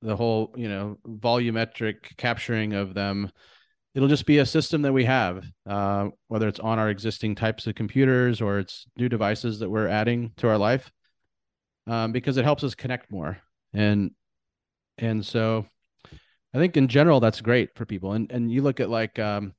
[0.00, 3.30] the whole, you know, volumetric capturing of them
[3.94, 7.66] it'll just be a system that we have, uh, whether it's on our existing types
[7.66, 10.90] of computers or it's new devices that we're adding to our life,
[11.86, 13.38] um, because it helps us connect more.
[13.72, 14.12] And
[14.98, 15.66] and so,
[16.54, 18.12] I think in general that's great for people.
[18.12, 19.54] And and you look at like um,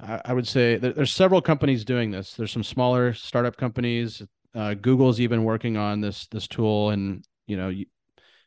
[0.00, 2.34] I, I would say there, there's several companies doing this.
[2.34, 4.22] There's some smaller startup companies.
[4.54, 7.86] Uh, Google's even working on this this tool, and you know, you,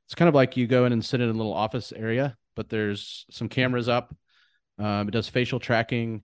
[0.05, 2.69] it's kind of like you go in and sit in a little office area, but
[2.69, 4.13] there's some cameras up
[4.79, 6.23] um, it does facial tracking,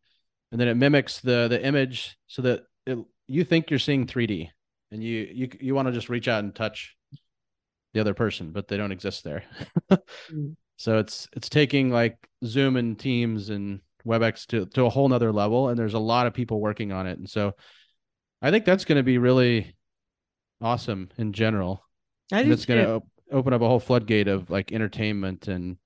[0.51, 4.49] and then it mimics the the image so that it, you think you're seeing 3D,
[4.91, 6.95] and you you you want to just reach out and touch
[7.93, 9.43] the other person, but they don't exist there.
[10.31, 10.55] mm.
[10.77, 15.33] So it's it's taking like Zoom and Teams and WebEx to to a whole nother
[15.33, 17.53] level, and there's a lot of people working on it, and so
[18.41, 19.75] I think that's going to be really
[20.61, 21.83] awesome in general.
[22.31, 25.77] I it's going to op- open up a whole floodgate of like entertainment and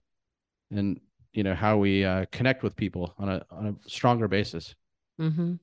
[0.71, 0.99] and
[1.33, 4.75] you know how we uh, connect with people on a on a stronger basis.
[5.19, 5.55] Mm-hmm.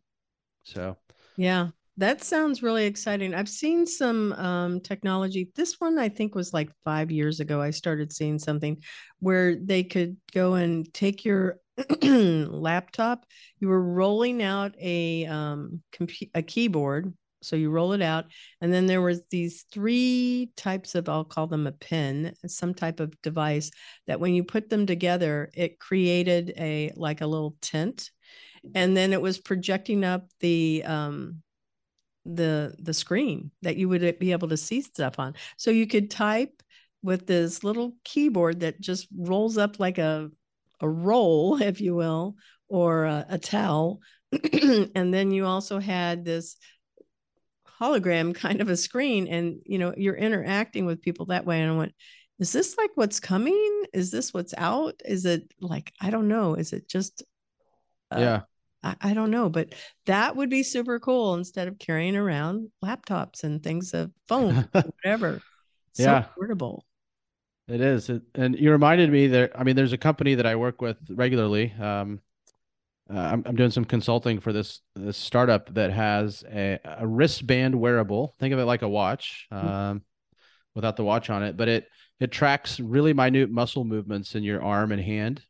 [0.65, 0.97] So
[1.37, 3.35] yeah, that sounds really exciting.
[3.35, 5.51] I've seen some um, technology.
[5.55, 7.61] This one I think was like five years ago.
[7.61, 8.83] I started seeing something
[9.21, 11.59] where they could go and take your
[12.03, 13.27] laptop.
[13.59, 18.27] You were rolling out a um, comp- a keyboard so you roll it out,
[18.61, 23.01] and then there was these three types of I'll call them a pin, some type
[23.01, 23.71] of device
[24.07, 28.11] that when you put them together, it created a like a little tent,
[28.75, 31.43] and then it was projecting up the um,
[32.25, 35.35] the the screen that you would be able to see stuff on.
[35.57, 36.63] So you could type
[37.03, 40.31] with this little keyboard that just rolls up like a
[40.81, 42.37] a roll, if you will,
[42.69, 44.01] or a, a towel.
[44.95, 46.57] and then you also had this
[47.81, 51.73] hologram kind of a screen and you know you're interacting with people that way and
[51.73, 51.95] i went
[52.41, 53.85] is this like what's coming?
[53.93, 55.01] Is this what's out?
[55.05, 56.55] Is it like i don't know.
[56.55, 57.23] Is it just
[58.11, 58.41] uh, yeah.
[58.83, 59.51] I, I, don't know.
[59.51, 59.75] But
[60.07, 65.41] that would be super cool instead of carrying around laptops and things of phone whatever.
[65.93, 66.23] So yeah.
[66.35, 66.87] portable.
[67.69, 68.09] It is.
[68.09, 70.97] It, and you reminded me that i mean there's a company that i work with
[71.11, 72.21] regularly um,
[73.13, 77.75] uh, I'm, I'm doing some consulting for this this startup that has a, a wristband
[77.75, 78.35] wearable.
[78.39, 79.57] Think of it like a watch, hmm.
[79.57, 80.03] um,
[80.75, 81.87] without the watch on it, but it
[82.21, 85.43] it tracks really minute muscle movements in your arm and hand.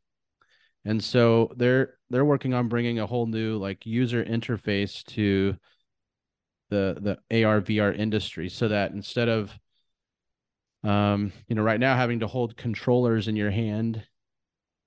[0.84, 5.56] And so they're they're working on bringing a whole new like user interface to
[6.70, 9.52] the the AR VR industry, so that instead of
[10.82, 14.02] um, you know, right now having to hold controllers in your hand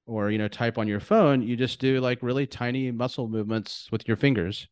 [0.05, 3.87] or you know type on your phone you just do like really tiny muscle movements
[3.91, 4.67] with your fingers.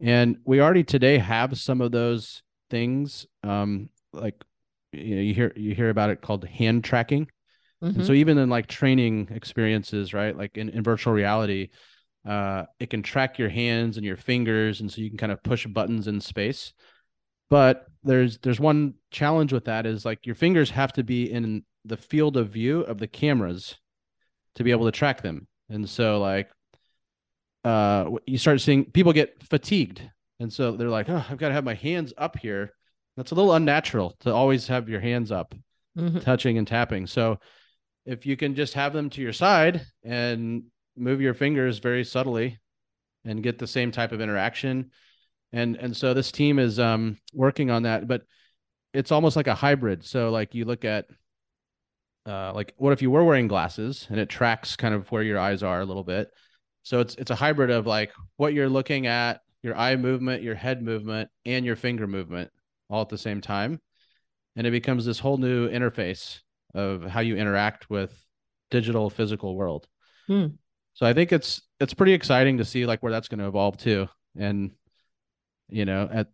[0.00, 4.34] And we already today have some of those things um like
[4.92, 7.26] you know you hear you hear about it called hand tracking.
[7.82, 8.00] Mm-hmm.
[8.00, 11.68] and so even in like training experiences right like in, in virtual reality
[12.26, 15.42] uh it can track your hands and your fingers and so you can kind of
[15.42, 16.72] push buttons in space.
[17.50, 21.64] But there's there's one challenge with that is like your fingers have to be in
[21.84, 23.76] the field of view of the cameras
[24.58, 25.46] to be able to track them.
[25.70, 26.50] And so like
[27.64, 30.02] uh you start seeing people get fatigued.
[30.40, 32.72] And so they're like, "Oh, I've got to have my hands up here."
[33.16, 35.52] That's a little unnatural to always have your hands up,
[35.98, 36.20] mm-hmm.
[36.20, 37.08] touching and tapping.
[37.08, 37.40] So
[38.06, 40.64] if you can just have them to your side and
[40.96, 42.58] move your fingers very subtly
[43.24, 44.90] and get the same type of interaction
[45.52, 48.22] and and so this team is um working on that but
[48.92, 51.06] it's almost like a hybrid so like you look at
[52.28, 55.38] uh, like what if you were wearing glasses and it tracks kind of where your
[55.38, 56.30] eyes are a little bit
[56.82, 60.54] so it's it's a hybrid of like what you're looking at your eye movement your
[60.54, 62.50] head movement and your finger movement
[62.90, 63.80] all at the same time
[64.56, 66.40] and it becomes this whole new interface
[66.74, 68.12] of how you interact with
[68.70, 69.86] digital physical world.
[70.26, 70.46] Hmm.
[70.94, 73.76] So I think it's it's pretty exciting to see like where that's going to evolve
[73.76, 74.72] too, and
[75.68, 76.26] you know, at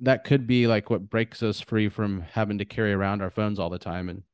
[0.00, 3.60] that could be like what breaks us free from having to carry around our phones
[3.60, 4.24] all the time and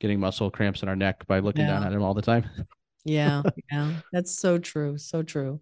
[0.00, 1.72] getting muscle cramps in our neck by looking yeah.
[1.72, 2.48] down at them all the time.
[3.04, 3.42] yeah,
[3.72, 5.60] yeah, that's so true, so true.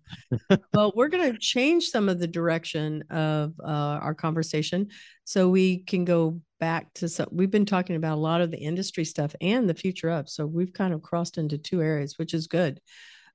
[0.72, 4.88] well, we're going to change some of the direction of uh, our conversation
[5.24, 7.28] so we can go back to some.
[7.30, 10.46] We've been talking about a lot of the industry stuff and the future of, so
[10.46, 12.80] we've kind of crossed into two areas, which is good.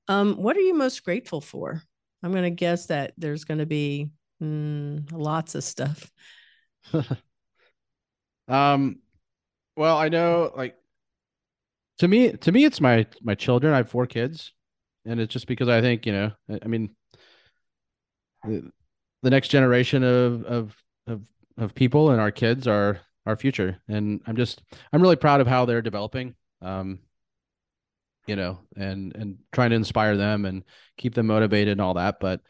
[0.08, 1.82] Um, what are you most grateful for?
[2.22, 4.10] I'm going to guess that there's going to be
[4.42, 6.10] mm, lots of stuff.
[8.48, 8.98] um,
[9.76, 10.76] well, I know like
[12.00, 13.72] to me to me it's my my children.
[13.72, 14.52] I have four kids
[15.04, 16.30] and it's just because i think you know
[16.62, 16.90] i mean
[18.44, 18.70] the,
[19.22, 20.76] the next generation of of
[21.06, 21.22] of
[21.58, 23.78] of people and our kids are our future.
[23.88, 27.00] And i'm just i'm really proud of how they're developing um
[28.26, 30.64] you know and and trying to inspire them and
[30.96, 32.18] keep them motivated and all that.
[32.20, 32.40] But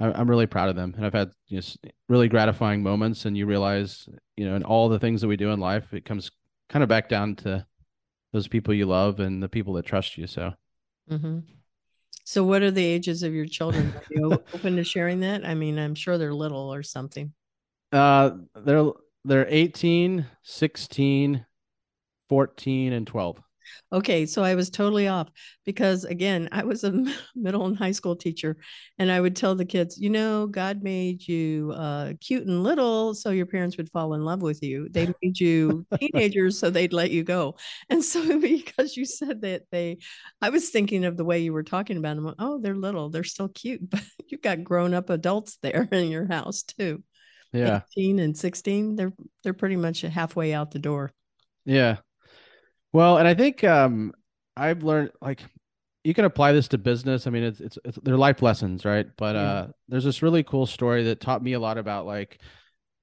[0.00, 0.94] i'm really proud of them.
[0.96, 3.24] And i've had you know, really gratifying moments.
[3.24, 6.04] And you realize you know in all the things that we do in life it
[6.04, 6.30] comes
[6.68, 7.66] kind of back down to
[8.34, 10.26] those people you love and the people that trust you.
[10.26, 10.52] So,
[11.08, 11.38] mm-hmm.
[12.24, 13.94] so what are the ages of your children?
[13.94, 15.46] Are you open to sharing that?
[15.46, 17.32] I mean, I'm sure they're little or something.
[17.92, 18.90] Uh, they're
[19.24, 21.46] they're 18, 16,
[22.28, 23.40] 14, and 12.
[23.92, 25.28] Okay, so I was totally off
[25.64, 26.92] because again, I was a
[27.34, 28.56] middle and high school teacher,
[28.98, 33.14] and I would tell the kids, you know, God made you uh, cute and little
[33.14, 34.88] so your parents would fall in love with you.
[34.90, 37.56] They made you teenagers so they'd let you go.
[37.88, 39.98] And so because you said that they,
[40.40, 42.34] I was thinking of the way you were talking about them.
[42.38, 46.26] Oh, they're little, they're still cute, but you've got grown up adults there in your
[46.26, 47.02] house too.
[47.52, 49.12] Yeah, 18 and 16, they're
[49.42, 51.12] they're pretty much halfway out the door.
[51.64, 51.98] Yeah,
[52.94, 54.12] well, and I think um,
[54.56, 55.42] I've learned like
[56.04, 57.26] you can apply this to business.
[57.26, 59.06] I mean, it's it's, it's they're life lessons, right?
[59.16, 59.42] But yeah.
[59.42, 62.40] uh, there's this really cool story that taught me a lot about like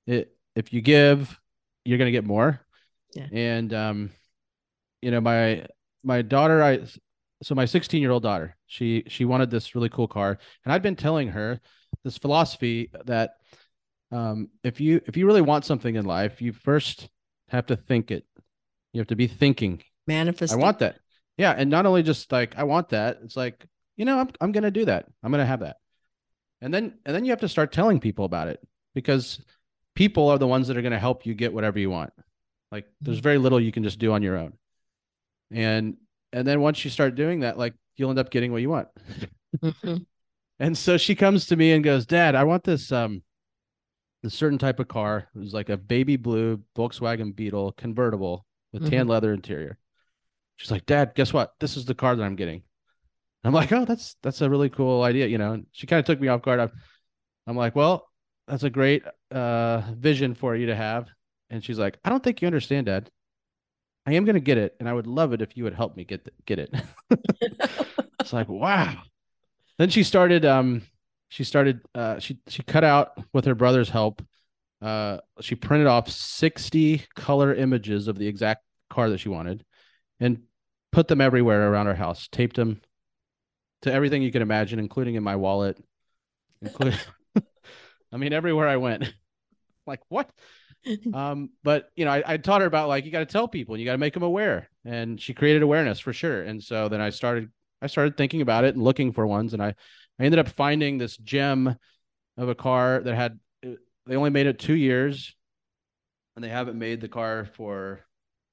[0.07, 0.33] it.
[0.55, 1.37] If you give,
[1.83, 2.61] you're gonna get more.
[3.13, 3.27] Yeah.
[3.33, 4.11] And um,
[5.01, 5.65] you know, my
[6.05, 6.85] my daughter, I
[7.43, 10.81] so my 16 year old daughter, she she wanted this really cool car, and I'd
[10.81, 11.59] been telling her
[12.05, 13.31] this philosophy that
[14.13, 17.09] um, if you if you really want something in life, you first
[17.49, 18.25] have to think it
[18.93, 19.81] you have to be thinking.
[20.07, 20.53] Manifest.
[20.53, 20.97] I want that.
[21.37, 23.19] Yeah, and not only just like I want that.
[23.23, 23.65] It's like
[23.95, 25.05] you know I'm I'm gonna do that.
[25.23, 25.77] I'm gonna have that.
[26.61, 28.61] And then and then you have to start telling people about it
[28.93, 29.41] because
[29.95, 32.13] people are the ones that are going to help you get whatever you want.
[32.71, 33.23] Like there's mm-hmm.
[33.23, 34.53] very little you can just do on your own.
[35.51, 35.97] And
[36.31, 38.87] and then once you start doing that, like you'll end up getting what you want.
[39.61, 39.97] Mm-hmm.
[40.59, 43.23] and so she comes to me and goes, "Dad, I want this um
[44.23, 45.27] this certain type of car.
[45.35, 48.91] It was like a baby blue Volkswagen Beetle convertible with mm-hmm.
[48.91, 49.77] tan leather interior.
[50.57, 51.53] She's like, Dad, guess what?
[51.59, 52.63] This is the car that I'm getting.
[53.43, 55.53] I'm like, oh, that's that's a really cool idea, you know.
[55.53, 56.59] And she kind of took me off guard.
[56.59, 56.71] I'm,
[57.47, 58.07] I'm like, well,
[58.47, 61.09] that's a great uh, vision for you to have.
[61.49, 63.09] And she's like, I don't think you understand, Dad.
[64.05, 66.03] I am gonna get it, and I would love it if you would help me
[66.03, 66.73] get the, get it.
[68.19, 69.01] it's like, wow.
[69.77, 70.45] Then she started.
[70.45, 70.83] Um,
[71.29, 71.81] she started.
[71.95, 74.21] Uh, she she cut out with her brother's help
[74.81, 79.63] uh, she printed off 60 color images of the exact car that she wanted
[80.19, 80.43] and
[80.91, 82.81] put them everywhere around her house, taped them
[83.83, 85.77] to everything you can imagine, including in my wallet,
[86.61, 86.99] including,
[88.11, 89.13] I mean, everywhere I went.
[89.87, 90.29] like, what?
[91.13, 93.77] um, but you know, I, I taught her about like you got to tell people,
[93.77, 96.41] you got to make them aware, and she created awareness for sure.
[96.41, 97.49] And so then I started,
[97.81, 99.75] I started thinking about it and looking for ones, and I,
[100.19, 101.75] I ended up finding this gem
[102.37, 103.39] of a car that had
[104.07, 105.35] they only made it two years,
[106.35, 108.01] and they haven't made the car for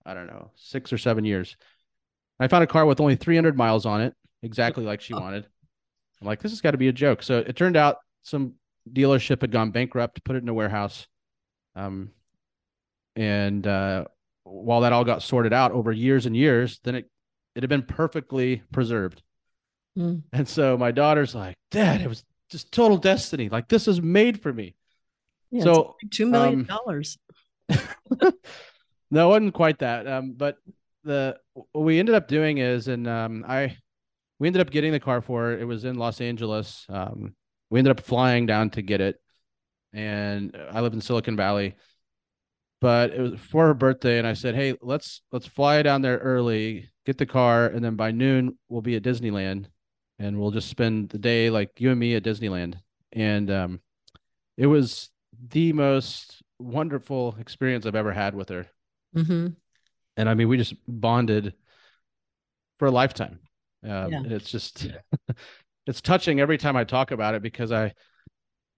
[0.04, 1.56] I don't know six or seven years.
[2.40, 5.46] I found a car with only 300 miles on it, exactly like she wanted.
[6.20, 7.22] I'm like, this has got to be a joke.
[7.22, 8.54] So it turned out some
[8.88, 11.06] dealership had gone bankrupt, put it in a warehouse.
[11.74, 12.10] Um,
[13.16, 14.04] and uh,
[14.44, 17.10] while that all got sorted out over years and years, then it
[17.54, 19.22] it had been perfectly preserved.
[19.98, 20.22] Mm.
[20.32, 23.48] And so my daughter's like, Dad, it was just total destiny.
[23.48, 24.76] Like this is made for me.
[25.50, 27.18] Yeah, so two million um, dollars.
[27.70, 27.78] Um,
[29.10, 30.06] no, it wasn't quite that.
[30.06, 30.56] Um, but
[31.04, 33.76] the what we ended up doing is, and um, I
[34.38, 35.60] we ended up getting the car for it.
[35.60, 36.86] It was in Los Angeles.
[36.88, 37.34] Um,
[37.70, 39.20] we ended up flying down to get it,
[39.92, 41.74] and I live in Silicon Valley.
[42.80, 46.18] But it was for her birthday, and I said, "Hey, let's let's fly down there
[46.18, 49.66] early, get the car, and then by noon we'll be at Disneyland,
[50.18, 52.76] and we'll just spend the day like you and me at Disneyland."
[53.12, 53.80] And um,
[54.56, 55.10] it was
[55.48, 58.66] the most wonderful experience I've ever had with her.
[59.16, 59.48] Mm-hmm.
[60.16, 61.54] And I mean, we just bonded
[62.78, 63.40] for a lifetime.
[63.84, 64.18] Um, Yeah.
[64.18, 64.88] And it's just,
[65.86, 67.92] it's touching every time I talk about it because I,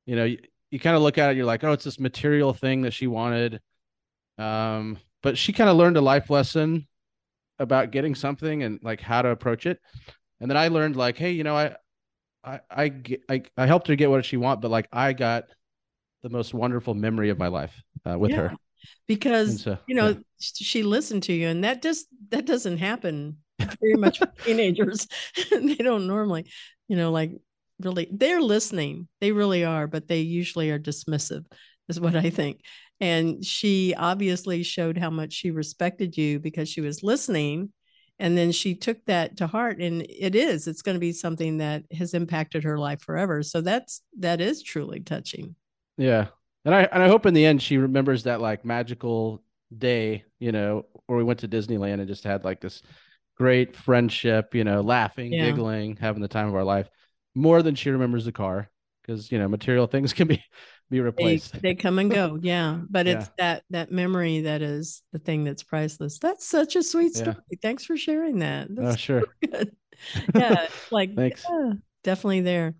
[0.06, 0.38] you know, you,
[0.70, 3.06] you kind of look at it, you're like, oh, it's this material thing that she
[3.06, 3.60] wanted.
[4.38, 6.86] Um, but she kind of learned a life lesson
[7.58, 9.80] about getting something and like how to approach it.
[10.40, 11.76] And then I learned like, hey, you know, I,
[12.42, 12.92] I, I,
[13.28, 15.44] I, I helped her get what she want, but like I got
[16.22, 17.74] the most wonderful memory of my life
[18.08, 18.48] uh, with Yeah.
[18.48, 18.52] her.
[19.06, 20.14] Because so, you know yeah.
[20.38, 25.06] she listened to you and that just that doesn't happen very much with teenagers
[25.50, 26.50] they don't normally
[26.88, 27.32] you know like
[27.80, 31.44] really they're listening they really are but they usually are dismissive
[31.90, 32.60] is what i think
[33.00, 37.70] and she obviously showed how much she respected you because she was listening
[38.18, 41.58] and then she took that to heart and it is it's going to be something
[41.58, 45.54] that has impacted her life forever so that's that is truly touching
[46.00, 46.28] Yeah.
[46.64, 49.42] And I and I hope in the end she remembers that like magical
[49.76, 52.82] day, you know, where we went to Disneyland and just had like this
[53.36, 55.46] great friendship, you know, laughing, Yeah.
[55.46, 56.88] giggling, having the time of our life,
[57.34, 58.70] more than she remembers the car.
[59.02, 60.42] Because you know, material things can be
[60.90, 61.54] be replaced.
[61.62, 63.14] they come and go yeah but Yeah.
[63.14, 67.34] it's that that memory that is the thing that's priceless that's such a sweet Yeah.
[67.34, 69.22] story thanks for sharing that oh, that's sure.
[69.42, 69.76] good
[70.34, 71.44] yeah like Thanks.
[71.48, 71.72] yeah,
[72.02, 72.74] definitely there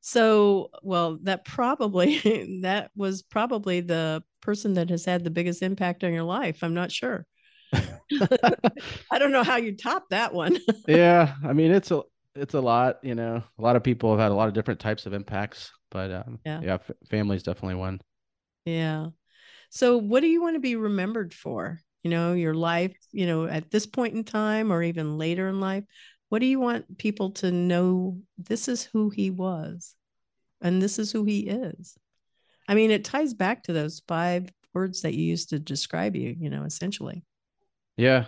[0.00, 6.04] so well that probably that was probably the person that has had the biggest impact
[6.04, 7.26] on your life i'm not sure
[9.10, 10.56] i don't know how you top that one
[10.86, 11.34] yeah.
[11.44, 12.02] I mean it's a
[12.34, 13.42] it's a lot, you know.
[13.58, 16.38] A lot of people have had a lot of different types of impacts, but um,
[16.44, 16.60] Yeah.
[16.62, 18.00] yeah, f- family's definitely one.
[18.64, 19.06] Yeah.
[19.70, 21.80] So what do you want to be remembered for?
[22.02, 25.60] You know, your life, you know, at this point in time or even later in
[25.60, 25.84] life,
[26.28, 29.94] what do you want people to know this is who he was
[30.60, 31.96] and this is who he is?
[32.68, 36.34] I mean, it ties back to those five words that you used to describe you,
[36.38, 37.24] you know, essentially.
[37.96, 38.26] Yeah.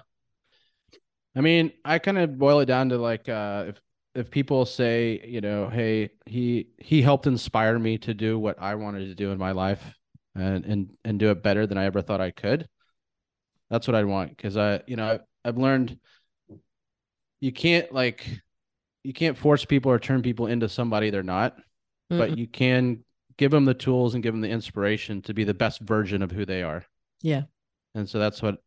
[1.37, 3.81] I mean, I kind of boil it down to like uh if
[4.15, 8.75] if people say, you know, hey, he he helped inspire me to do what I
[8.77, 9.95] wanted to do in my life
[10.35, 12.69] and and and do it better than I ever thought I could.
[13.71, 15.99] That's what I want because I, you know, I've learned
[17.41, 18.27] you can't like
[19.05, 21.57] you can't force people or turn people into somebody they're not,
[22.11, 22.19] Mm-mm.
[22.19, 23.05] but you can
[23.37, 26.31] give them the tools and give them the inspiration to be the best version of
[26.31, 26.85] who they are.
[27.23, 27.43] Yeah.
[27.95, 28.59] And so that's what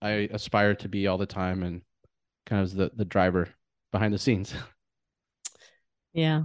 [0.00, 1.82] I aspire to be all the time and
[2.46, 3.48] kind of the, the driver
[3.90, 4.54] behind the scenes.
[6.14, 6.42] Yeah.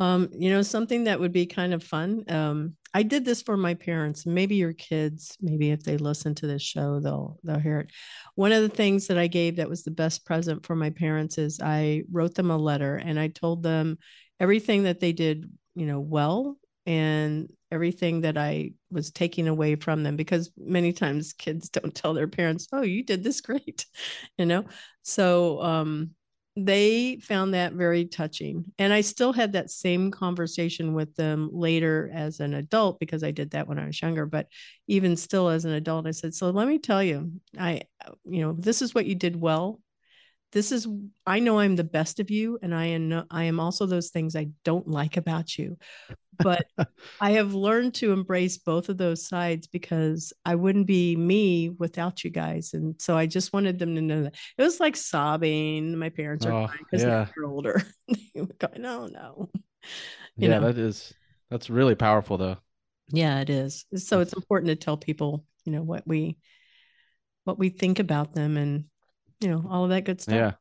[0.00, 2.24] Um, you know, something that would be kind of fun.
[2.28, 4.24] Um, I did this for my parents.
[4.24, 7.90] Maybe your kids, maybe if they listen to this show, they'll they'll hear it.
[8.36, 11.36] One of the things that I gave that was the best present for my parents
[11.36, 13.98] is I wrote them a letter and I told them
[14.38, 20.02] everything that they did, you know, well and everything that I was taking away from
[20.04, 23.86] them because many times kids don't tell their parents, "Oh, you did this great."
[24.38, 24.64] you know.
[25.02, 26.10] So, um
[26.56, 28.64] they found that very touching.
[28.78, 33.32] And I still had that same conversation with them later as an adult because I
[33.32, 34.24] did that when I was younger.
[34.24, 34.46] But
[34.86, 37.82] even still, as an adult, I said, So let me tell you, I,
[38.24, 39.80] you know, this is what you did well.
[40.54, 40.88] This is,
[41.26, 42.58] I know I'm the best of you.
[42.62, 45.76] And I am, I am also those things I don't like about you.
[46.38, 46.66] But
[47.20, 52.24] I have learned to embrace both of those sides because I wouldn't be me without
[52.24, 52.72] you guys.
[52.72, 55.98] And so I just wanted them to know that it was like sobbing.
[55.98, 57.26] My parents are Oh, crying because yeah.
[57.34, 57.82] they're older.
[58.08, 59.50] they were going, oh, no, no.
[60.36, 60.66] You yeah, know.
[60.66, 61.12] that is
[61.50, 62.56] that's really powerful though.
[63.08, 63.84] Yeah, it is.
[63.96, 66.38] So it's important to tell people, you know, what we
[67.44, 68.86] what we think about them and
[69.40, 70.34] you know, all of that good stuff.
[70.34, 70.52] Yeah.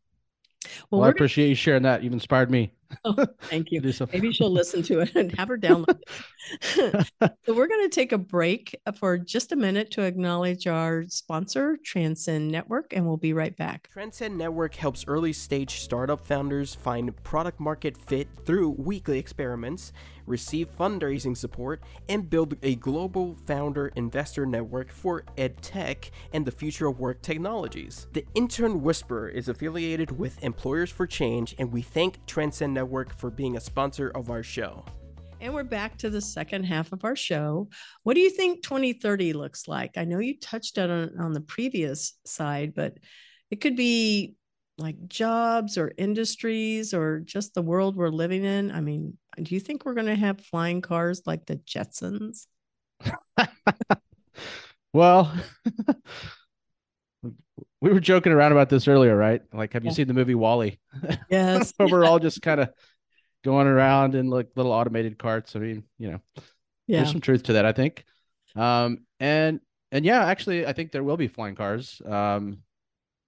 [0.90, 2.04] Well, Well, I we're gonna, appreciate you sharing that.
[2.04, 2.72] You've inspired me
[3.06, 3.82] oh, thank you.
[4.14, 7.08] Maybe she'll listen to it and have her download it.
[7.46, 11.78] so we're going to take a break for just a minute to acknowledge our sponsor,
[11.84, 13.90] Transcend Network, and we'll be right back.
[13.92, 19.94] Transcend Network helps early stage startup founders find product market fit through weekly experiments,
[20.26, 26.88] receive fundraising support, and build a global founder investor network for edtech and the future
[26.88, 28.08] of work technologies.
[28.14, 33.30] The Intern Whisperer is affiliated with Employers for Change, and we thank Transcend Network for
[33.30, 34.86] being a sponsor of our show.
[35.42, 37.68] And we're back to the second half of our show.
[38.04, 39.98] What do you think 2030 looks like?
[39.98, 42.98] I know you touched on on the previous side, but
[43.52, 44.36] it could be
[44.78, 48.72] like jobs or industries or just the world we're living in.
[48.72, 52.48] I mean, do you think we're going to have flying cars like the Jetsons?
[54.94, 55.34] Well,
[57.82, 59.42] we were joking around about this earlier, right?
[59.52, 59.96] Like, have you Yeah.
[59.96, 60.80] seen the movie WALL-E?
[61.30, 61.74] Yes.
[61.78, 62.70] Where we're all just kind of
[63.44, 65.56] going around in like little automated carts.
[65.56, 66.20] I mean, you know,
[66.88, 67.00] yeah.
[67.00, 68.06] there's some truth to that, I think.
[68.56, 69.60] Um, and
[69.92, 72.02] and yeah, actually, I think there will be flying cars.
[72.06, 72.60] Um,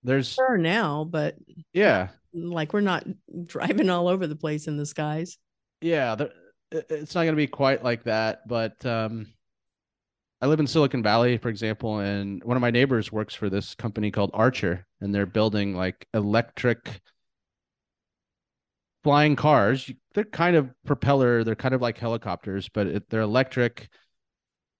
[0.05, 1.35] there's there are now, but
[1.73, 3.05] yeah, like we're not
[3.45, 5.37] driving all over the place in the skies.
[5.81, 6.29] Yeah, there,
[6.71, 9.27] it's not going to be quite like that, but um,
[10.41, 13.75] I live in Silicon Valley, for example, and one of my neighbors works for this
[13.75, 17.01] company called Archer, and they're building like electric
[19.03, 19.89] flying cars.
[20.13, 23.89] They're kind of propeller, they're kind of like helicopters, but it, they're electric,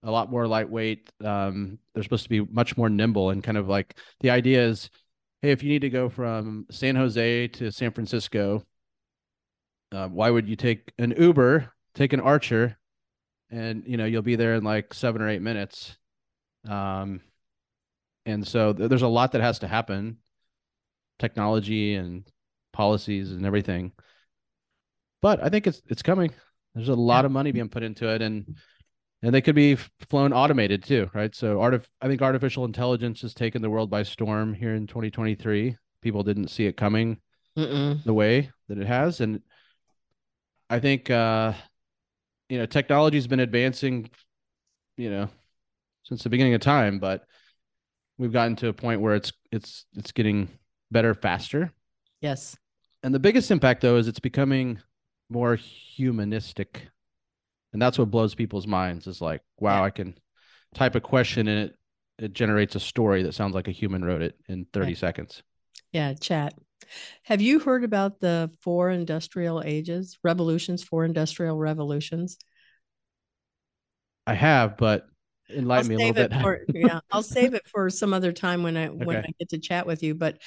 [0.04, 1.10] a lot more lightweight.
[1.24, 4.90] Um, they're supposed to be much more nimble, and kind of like the idea is,
[5.42, 8.64] hey, if you need to go from San Jose to San Francisco,
[9.92, 12.78] uh, why would you take an Uber, take an Archer,
[13.50, 15.98] and you know you'll be there in like seven or eight minutes?
[16.68, 17.22] Um
[18.26, 20.18] and so th- there's a lot that has to happen.
[21.20, 22.28] Technology and
[22.74, 23.92] policies and everything.
[25.22, 26.32] But i think it's it's coming.
[26.74, 27.28] There's a lot yeah.
[27.28, 28.58] of money being put into it and
[29.26, 29.76] and they could be
[30.10, 34.04] flown automated too right so art i think artificial intelligence has taken the world by
[34.04, 37.18] storm here in 2023 people didn't see it coming
[37.58, 38.04] Mm-mm.
[38.04, 39.42] the way that it has and
[40.70, 41.54] i think uh
[42.50, 44.10] you know, technology's been advancing,
[44.98, 45.30] you know,
[46.04, 47.26] since the beginning of time, but
[48.18, 50.50] we've gotten to a point where it's it's it's getting
[50.92, 51.72] better faster.
[52.22, 52.56] Yes.
[53.04, 54.80] And the biggest impact though is it's becoming
[55.30, 56.90] more humanistic.
[57.76, 59.84] And that's what blows people's minds is like, wow, yeah.
[59.84, 60.18] I can
[60.74, 61.76] type a question and it
[62.18, 64.98] it generates a story that sounds like a human wrote it in 30 right.
[64.98, 65.44] seconds.
[65.92, 66.54] Yeah, chat.
[67.24, 72.38] Have you heard about the four industrial ages, revolutions, four industrial revolutions?
[74.26, 75.08] I have, but
[75.50, 76.34] enlighten me a little bit.
[76.42, 79.06] For, yeah, I'll save it for some other time when I okay.
[79.06, 80.16] when I get to chat with you.
[80.16, 80.40] But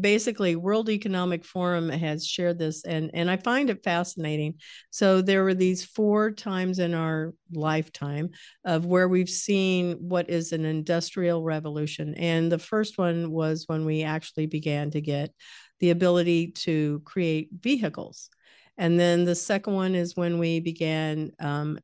[0.00, 4.54] basically, World Economic Forum has shared this, and and I find it fascinating.
[4.90, 8.30] So there were these four times in our lifetime
[8.64, 13.84] of where we've seen what is an industrial revolution, and the first one was when
[13.84, 15.32] we actually began to get
[15.80, 18.30] the ability to create vehicles.
[18.78, 21.78] And then the second one is when we began um,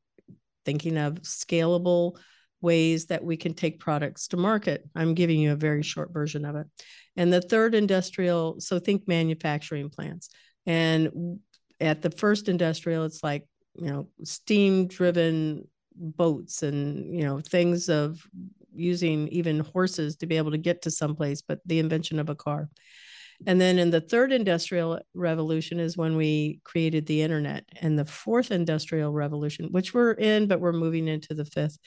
[0.65, 2.17] thinking of scalable
[2.63, 4.83] ways that we can take products to market.
[4.95, 6.65] I'm giving you a very short version of it.
[7.15, 10.29] And the third industrial, so think manufacturing plants.
[10.65, 11.39] And
[11.79, 13.45] at the first industrial, it's like,
[13.75, 18.25] you know, steam driven boats and, you know, things of
[18.73, 22.35] using even horses to be able to get to someplace, but the invention of a
[22.35, 22.69] car.
[23.45, 27.65] And then in the third industrial revolution is when we created the internet.
[27.81, 31.77] And the fourth industrial revolution, which we're in, but we're moving into the fifth,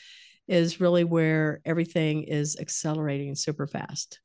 [0.49, 4.21] is really where everything is accelerating super fast.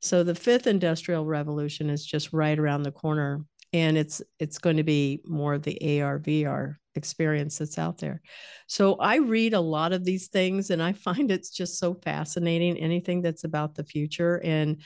[0.00, 3.44] So the fifth industrial revolution is just right around the corner.
[3.72, 8.22] And it's it's going to be more of the AR VR experience that's out there.
[8.68, 12.76] So I read a lot of these things and I find it's just so fascinating
[12.76, 14.80] anything that's about the future and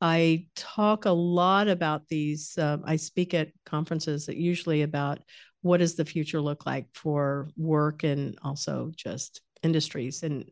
[0.00, 2.58] I talk a lot about these.
[2.58, 5.20] Uh, I speak at conferences that usually about
[5.62, 10.22] what does the future look like for work and also just industries.
[10.22, 10.48] And,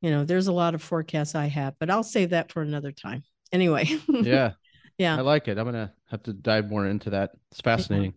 [0.00, 2.92] you know, there's a lot of forecasts I have, but I'll save that for another
[2.92, 3.22] time.
[3.52, 3.88] Anyway.
[4.08, 4.52] yeah.
[4.98, 5.16] Yeah.
[5.16, 5.58] I like it.
[5.58, 7.30] I'm going to have to dive more into that.
[7.50, 8.14] It's fascinating.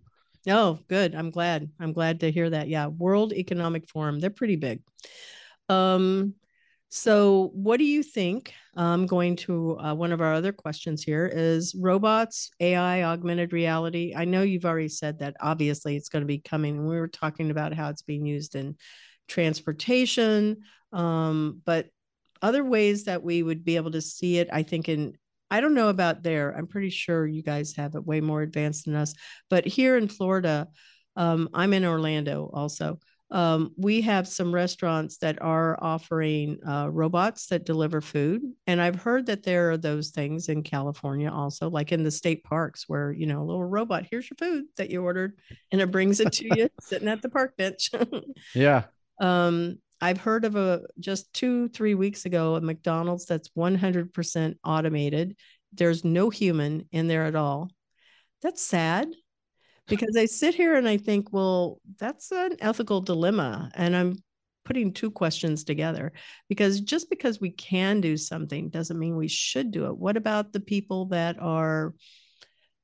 [0.48, 1.14] Oh, good.
[1.14, 1.70] I'm glad.
[1.80, 2.68] I'm glad to hear that.
[2.68, 2.88] Yeah.
[2.88, 4.20] World Economic Forum.
[4.20, 4.82] They're pretty big.
[5.70, 6.34] Um,
[6.94, 8.54] so, what do you think?
[8.76, 14.14] I'm going to uh, one of our other questions here is robots, AI, augmented reality.
[14.14, 16.86] I know you've already said that obviously it's going to be coming.
[16.86, 18.76] We were talking about how it's being used in
[19.28, 20.58] transportation,
[20.94, 21.88] um, but
[22.42, 25.18] other ways that we would be able to see it, I think, in
[25.50, 26.56] I don't know about there.
[26.58, 29.14] I'm pretty sure you guys have it way more advanced than us.
[29.50, 30.70] But here in Florida,
[31.18, 33.00] um, I'm in Orlando also
[33.32, 39.02] um, we have some restaurants that are offering uh, robots that deliver food and i've
[39.02, 43.12] heard that there are those things in california also like in the state parks where
[43.12, 45.38] you know a little robot here's your food that you ordered
[45.72, 47.90] and it brings it to you sitting at the park bench
[48.54, 48.84] yeah
[49.22, 55.38] um, i've heard of a just two three weeks ago a mcdonald's that's 100% automated
[55.74, 57.70] there's no human in there at all
[58.42, 59.08] that's sad
[59.92, 63.70] because I sit here and I think, well, that's an ethical dilemma.
[63.76, 64.24] And I'm
[64.64, 66.14] putting two questions together
[66.48, 69.98] because just because we can do something doesn't mean we should do it.
[69.98, 71.94] What about the people that are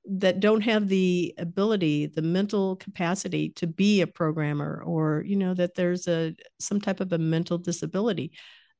[0.09, 5.53] that don't have the ability the mental capacity to be a programmer or you know
[5.53, 8.31] that there's a some type of a mental disability.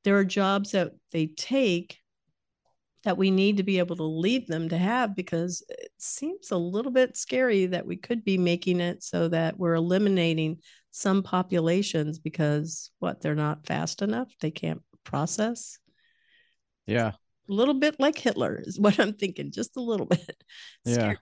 [0.03, 1.99] There are jobs that they take
[3.03, 6.57] that we need to be able to leave them to have because it seems a
[6.57, 10.57] little bit scary that we could be making it so that we're eliminating
[10.91, 14.30] some populations because what they're not fast enough?
[14.41, 15.80] They can't process?
[16.86, 17.13] Yeah
[17.49, 20.43] a little bit like hitler is what i'm thinking just a little bit.
[20.85, 21.13] Yeah.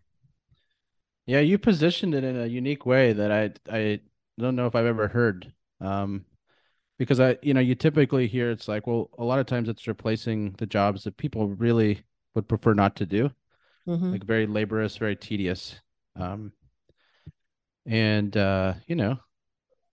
[1.25, 3.99] Yeah you positioned it in a unique way that i i
[4.39, 5.51] don't know if i've ever heard
[5.81, 6.25] um
[6.99, 9.87] because i you know you typically hear it's like well a lot of times it's
[9.87, 12.03] replacing the jobs that people really
[12.35, 13.29] would prefer not to do
[13.87, 14.11] mm-hmm.
[14.11, 15.79] like very laborious very tedious
[16.15, 16.51] um
[17.85, 19.17] and uh you know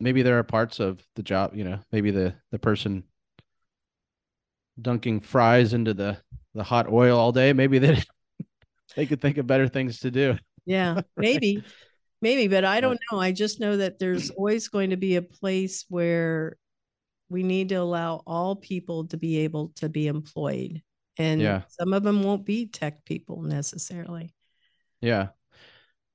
[0.00, 3.04] maybe there are parts of the job you know maybe the the person
[4.80, 6.18] dunking fries into the
[6.54, 7.52] the hot oil all day.
[7.52, 8.02] Maybe they
[8.96, 10.36] they could think of better things to do.
[10.64, 11.64] Yeah maybe
[12.20, 13.18] maybe but i don't know.
[13.18, 16.56] I just know that there's always going to be a place where
[17.28, 20.82] we need to allow all people to be able to be employed
[21.18, 21.62] and yeah.
[21.68, 24.32] some of them won't be tech people necessarily.
[25.00, 25.28] Yeah.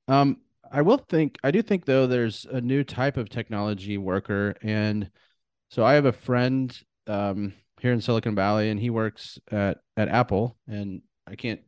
[0.08, 0.38] Um
[0.72, 5.10] I will think I do think though there's a new type of technology worker, and
[5.70, 6.78] so I have a friend
[7.08, 11.62] um, here in Silicon Valley, and he works at at Apple, and I can't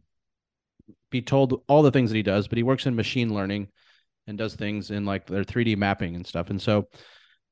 [1.10, 3.68] be told all the things that he does, but he works in machine learning
[4.28, 6.50] and does things in like their 3D mapping and stuff.
[6.50, 6.88] And so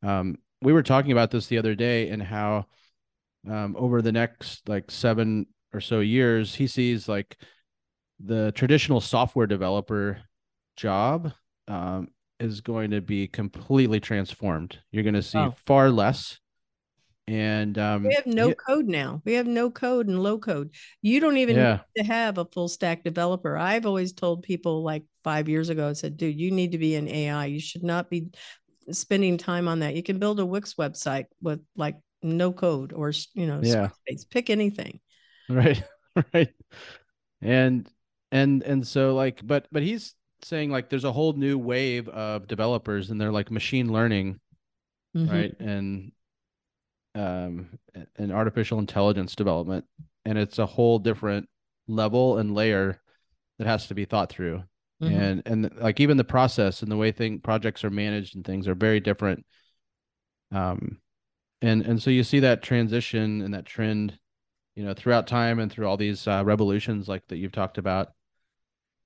[0.04, 2.66] um, we were talking about this the other day and how
[3.50, 7.38] um, over the next like seven or so years, he sees like
[8.20, 10.20] the traditional software developer
[10.76, 11.32] job
[11.68, 14.80] um, is going to be completely transformed.
[14.92, 15.56] You're going to see oh.
[15.66, 16.40] far less.
[17.28, 19.22] And um, we have no code now.
[19.26, 20.72] We have no code and low code.
[21.02, 21.80] You don't even yeah.
[21.96, 23.58] need to have a full stack developer.
[23.58, 26.96] I've always told people like five years ago, I said, dude, you need to be
[26.96, 27.48] an AI.
[27.48, 28.28] You should not be
[28.92, 29.96] spending time on that.
[29.96, 33.90] You can build a Wix website with like no code or, you know, yeah.
[34.08, 34.24] Space.
[34.24, 35.02] pick anything.
[35.50, 35.84] Right.
[36.34, 36.54] right.
[37.42, 37.90] And,
[38.32, 42.48] and, and so like, but, but he's saying like there's a whole new wave of
[42.48, 44.40] developers and they're like machine learning
[45.16, 45.34] mm-hmm.
[45.34, 46.12] right and
[47.16, 47.70] um
[48.18, 49.86] and artificial intelligence development
[50.26, 51.48] and it's a whole different
[51.88, 53.02] level and layer
[53.58, 54.62] that has to be thought through
[55.02, 55.14] mm-hmm.
[55.14, 58.68] and and like even the process and the way thing projects are managed and things
[58.68, 59.46] are very different
[60.52, 61.00] um
[61.62, 64.18] and and so you see that transition and that trend
[64.76, 68.10] you know throughout time and through all these uh, revolutions like that you've talked about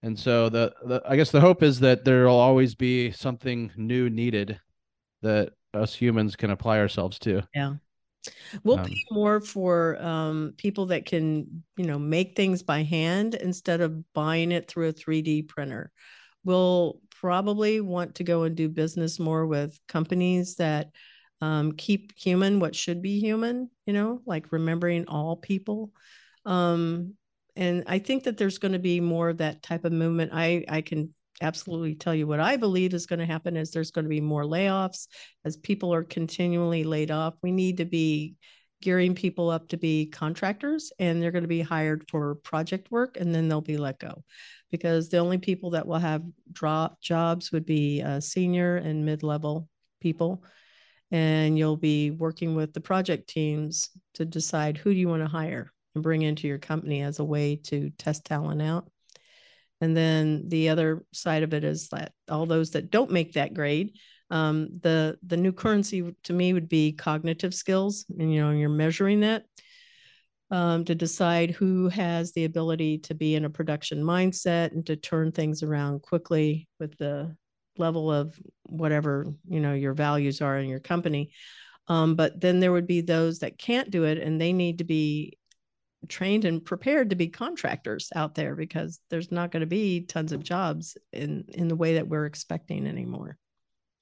[0.04, 3.72] and so the, the I guess the hope is that there will always be something
[3.76, 4.60] new needed
[5.22, 7.44] that us humans can apply ourselves to.
[7.54, 7.76] Yeah.
[8.64, 13.36] We'll um, pay more for um, people that can, you know, make things by hand
[13.36, 15.92] instead of buying it through a 3D printer.
[16.44, 20.92] We'll probably want to go and do business more with companies that
[21.40, 25.92] um, keep human what should be human, you know, like remembering all people.
[26.46, 27.16] Um,
[27.56, 30.32] and I think that there's going to be more of that type of movement.
[30.34, 33.92] I I can absolutely tell you what I believe is going to happen is there's
[33.92, 35.08] going to be more layoffs
[35.46, 37.36] as people are continually laid off.
[37.42, 38.36] We need to be
[38.82, 43.18] gearing people up to be contractors and they're going to be hired for project work
[43.20, 44.24] and then they'll be let go
[44.72, 49.68] because the only people that will have drop jobs would be uh, senior and mid-level
[50.00, 50.44] people
[51.12, 55.28] and you'll be working with the project teams to decide who do you want to
[55.28, 58.91] hire and bring into your company as a way to test talent out.
[59.82, 63.54] And then the other side of it is that all those that don't make that
[63.54, 63.98] grade,
[64.30, 68.70] um, the the new currency to me would be cognitive skills, and you know you're
[68.70, 69.44] measuring that
[70.52, 74.96] um, to decide who has the ability to be in a production mindset and to
[74.96, 77.36] turn things around quickly with the
[77.78, 81.32] level of whatever you know your values are in your company.
[81.88, 84.84] Um, but then there would be those that can't do it, and they need to
[84.86, 85.38] be
[86.08, 90.32] trained and prepared to be contractors out there because there's not going to be tons
[90.32, 93.38] of jobs in in the way that we're expecting anymore.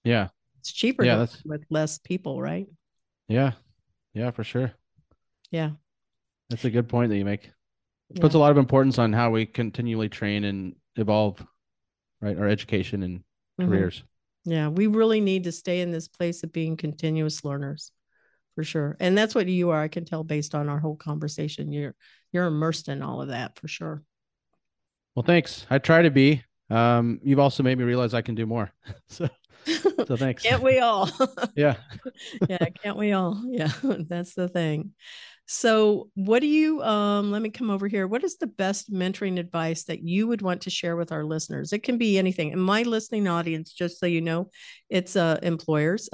[0.03, 0.29] Yeah.
[0.59, 1.41] It's cheaper yeah, that's...
[1.45, 2.67] with less people, right?
[3.27, 3.51] Yeah.
[4.13, 4.73] Yeah, for sure.
[5.51, 5.71] Yeah.
[6.49, 7.51] That's a good point that you make.
[8.11, 8.21] Yeah.
[8.21, 11.45] puts a lot of importance on how we continually train and evolve,
[12.21, 12.37] right?
[12.37, 13.69] Our education and mm-hmm.
[13.69, 14.03] careers.
[14.45, 17.91] Yeah, we really need to stay in this place of being continuous learners
[18.55, 18.97] for sure.
[18.99, 19.81] And that's what you are.
[19.81, 21.71] I can tell based on our whole conversation.
[21.71, 21.95] You're
[22.31, 24.03] you're immersed in all of that for sure.
[25.15, 25.65] Well, thanks.
[25.69, 26.43] I try to be.
[26.69, 28.71] Um, you've also made me realize I can do more.
[29.07, 29.27] so
[30.07, 30.43] so thanks.
[30.43, 31.09] can't we all?
[31.55, 31.75] yeah.
[32.47, 33.41] yeah, can't we all?
[33.47, 34.93] Yeah, that's the thing.
[35.51, 38.07] So, what do you um let me come over here.
[38.07, 41.73] What is the best mentoring advice that you would want to share with our listeners?
[41.73, 42.51] It can be anything.
[42.51, 44.51] In my listening audience, just so you know,
[44.89, 46.09] it's uh employers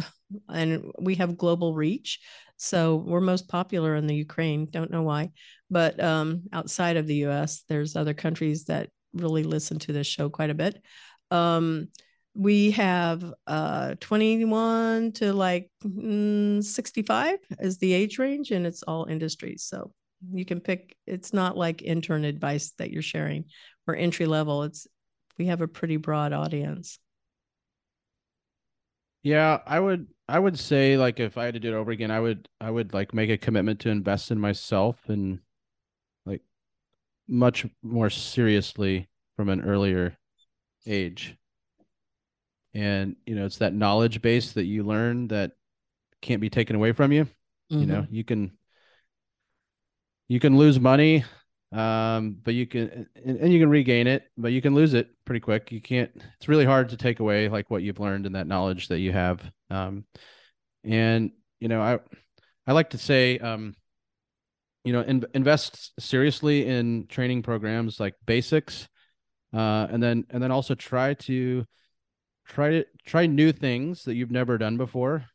[0.49, 2.19] and we have global reach.
[2.57, 4.67] So we're most popular in the Ukraine.
[4.69, 5.32] Don't know why,
[5.69, 10.30] but um, outside of the U.S., there's other countries that really listen to this show
[10.30, 10.82] quite a bit.
[11.32, 11.89] Um,
[12.36, 19.05] we have uh 21 to like mm, 65 is the age range and it's all
[19.05, 19.93] industries so
[20.34, 23.45] you can pick it's not like intern advice that you're sharing
[23.88, 24.86] or entry level it's
[25.38, 26.99] we have a pretty broad audience
[29.23, 32.11] yeah i would i would say like if i had to do it over again
[32.11, 35.39] i would i would like make a commitment to invest in myself and
[36.26, 36.41] like
[37.28, 40.17] much more seriously from an earlier
[40.88, 41.36] age
[42.73, 45.51] and you know it's that knowledge base that you learn that
[46.21, 47.80] can't be taken away from you mm-hmm.
[47.80, 48.15] you know mm-hmm.
[48.15, 48.51] you can
[50.28, 51.23] you can lose money
[51.72, 55.09] um but you can and, and, you can regain it but you can lose it
[55.26, 55.72] pretty quick.
[55.72, 58.88] You can't it's really hard to take away like what you've learned and that knowledge
[58.89, 59.41] that you have.
[59.70, 60.05] Um
[60.84, 61.99] and you know i
[62.68, 63.76] i like to say um
[64.84, 68.88] you know in, invest seriously in training programs like basics
[69.53, 71.66] uh and then and then also try to
[72.45, 75.26] try to try new things that you've never done before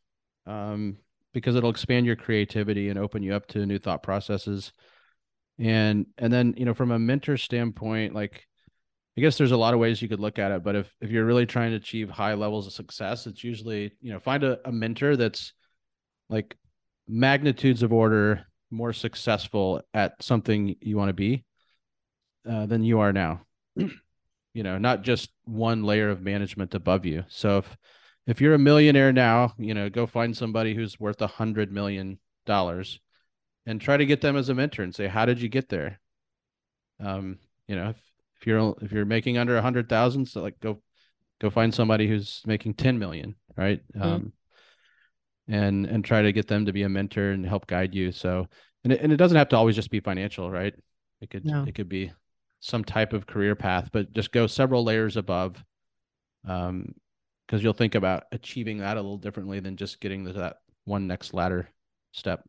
[0.46, 0.96] um,
[1.32, 4.72] because it'll expand your creativity and open you up to new thought processes
[5.60, 8.46] and and then you know from a mentor standpoint like
[9.16, 11.10] i guess there's a lot of ways you could look at it but if if
[11.10, 14.58] you're really trying to achieve high levels of success it's usually you know find a,
[14.66, 15.52] a mentor that's
[16.28, 16.56] like
[17.06, 21.44] magnitudes of order more successful at something you want to be
[22.48, 23.40] uh, than you are now
[24.54, 27.24] you know, not just one layer of management above you.
[27.28, 27.76] So if
[28.26, 32.18] if you're a millionaire now, you know, go find somebody who's worth a hundred million
[32.46, 33.00] dollars
[33.70, 36.00] and try to get them as a mentor and say, how did you get there?
[36.98, 38.02] Um, you know, if,
[38.40, 40.82] if you're if you're making under a hundred thousand, so like go
[41.40, 43.80] go find somebody who's making 10 million, right?
[43.94, 44.02] Mm-hmm.
[44.02, 44.32] Um,
[45.46, 48.10] and and try to get them to be a mentor and help guide you.
[48.10, 48.48] So
[48.82, 50.74] and it, and it doesn't have to always just be financial, right?
[51.20, 51.64] It could no.
[51.64, 52.10] it could be
[52.58, 55.62] some type of career path, but just go several layers above.
[56.46, 56.94] Um,
[57.46, 61.08] because you'll think about achieving that a little differently than just getting to that one
[61.08, 61.68] next ladder
[62.12, 62.44] step.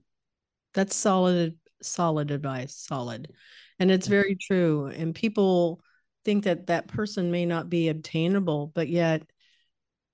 [0.74, 2.76] That's solid, solid advice.
[2.76, 3.32] Solid.
[3.80, 4.88] And it's very true.
[4.88, 5.82] And people
[6.24, 9.24] think that that person may not be obtainable, but yet,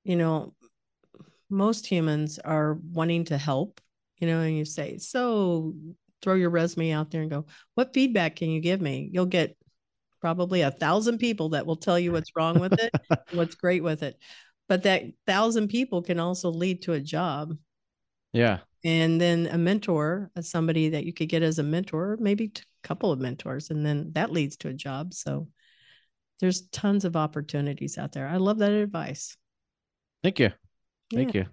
[0.03, 0.53] you know,
[1.49, 3.81] most humans are wanting to help,
[4.19, 5.73] you know, and you say, so
[6.21, 7.45] throw your resume out there and go,
[7.75, 9.09] what feedback can you give me?
[9.11, 9.57] You'll get
[10.19, 12.93] probably a thousand people that will tell you what's wrong with it,
[13.31, 14.17] what's great with it.
[14.67, 17.55] But that thousand people can also lead to a job.
[18.33, 18.59] Yeah.
[18.83, 23.11] And then a mentor, somebody that you could get as a mentor, maybe a couple
[23.11, 25.13] of mentors, and then that leads to a job.
[25.13, 25.47] So
[26.39, 28.27] there's tons of opportunities out there.
[28.27, 29.35] I love that advice.
[30.23, 30.51] Thank you.
[31.13, 31.41] Thank yeah.
[31.41, 31.47] you.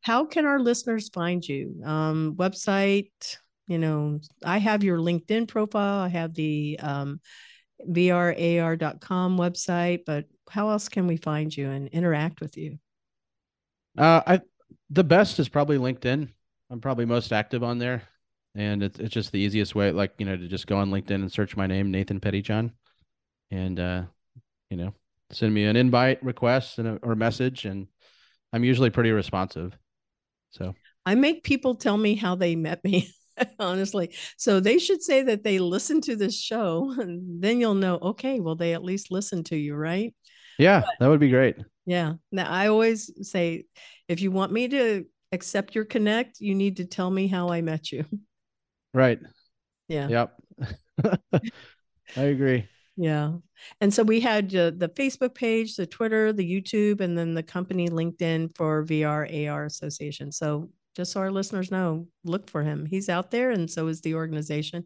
[0.00, 1.82] How can our listeners find you?
[1.84, 3.36] Um, website,
[3.66, 6.00] you know, I have your LinkedIn profile.
[6.00, 7.20] I have the um,
[7.88, 12.78] vrar.com website, but how else can we find you and interact with you?
[13.98, 14.40] Uh, I
[14.90, 16.28] the best is probably LinkedIn.
[16.70, 18.02] I'm probably most active on there,
[18.54, 21.10] and it's it's just the easiest way, like you know, to just go on LinkedIn
[21.10, 22.72] and search my name, Nathan Pettyjohn,
[23.50, 24.02] and uh,
[24.70, 24.92] you know,
[25.30, 27.86] send me an invite request and a, or a message, and
[28.52, 29.76] I'm usually pretty responsive.
[30.50, 33.10] So I make people tell me how they met me.
[33.58, 34.14] honestly.
[34.36, 38.40] So they should say that they listen to this show, and then you'll know, okay,
[38.40, 40.14] well, they at least listen to you, right?
[40.58, 41.56] Yeah, but, that would be great.
[41.84, 42.14] Yeah.
[42.32, 43.64] Now, I always say,
[44.08, 47.60] if you want me to accept your connect, you need to tell me how I
[47.60, 48.04] met you.
[48.94, 49.20] Right.
[49.88, 50.08] Yeah.
[50.08, 50.42] Yep.
[52.16, 52.68] I agree.
[52.96, 53.32] Yeah.
[53.80, 57.42] And so we had uh, the Facebook page, the Twitter, the YouTube, and then the
[57.42, 60.32] company LinkedIn for VR AR Association.
[60.32, 62.86] So just so our listeners know, look for him.
[62.86, 64.84] He's out there, and so is the organization.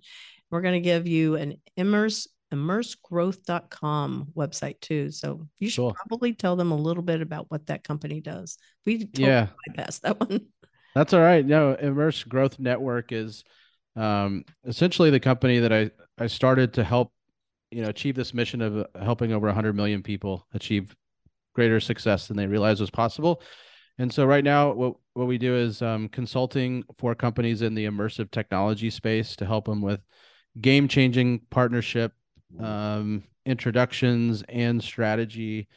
[0.50, 5.10] We're going to give you an immerse immersegrowth.com website too.
[5.10, 5.94] So you should cool.
[5.94, 8.58] probably tell them a little bit about what that company does.
[8.86, 10.46] We totally yeah bypassed that one.
[10.94, 11.46] That's all right.
[11.46, 13.44] No, Immerse Growth Network is
[13.94, 17.12] um, essentially the company that I I started to help
[17.70, 20.94] you know achieve this mission of helping over 100 million people achieve
[21.54, 23.42] greater success than they realized was possible
[24.00, 27.84] and so right now, what what we do is um, consulting for companies in the
[27.84, 30.00] immersive technology space to help them with
[30.58, 32.14] game changing partnership
[32.58, 35.68] um, introductions and strategy,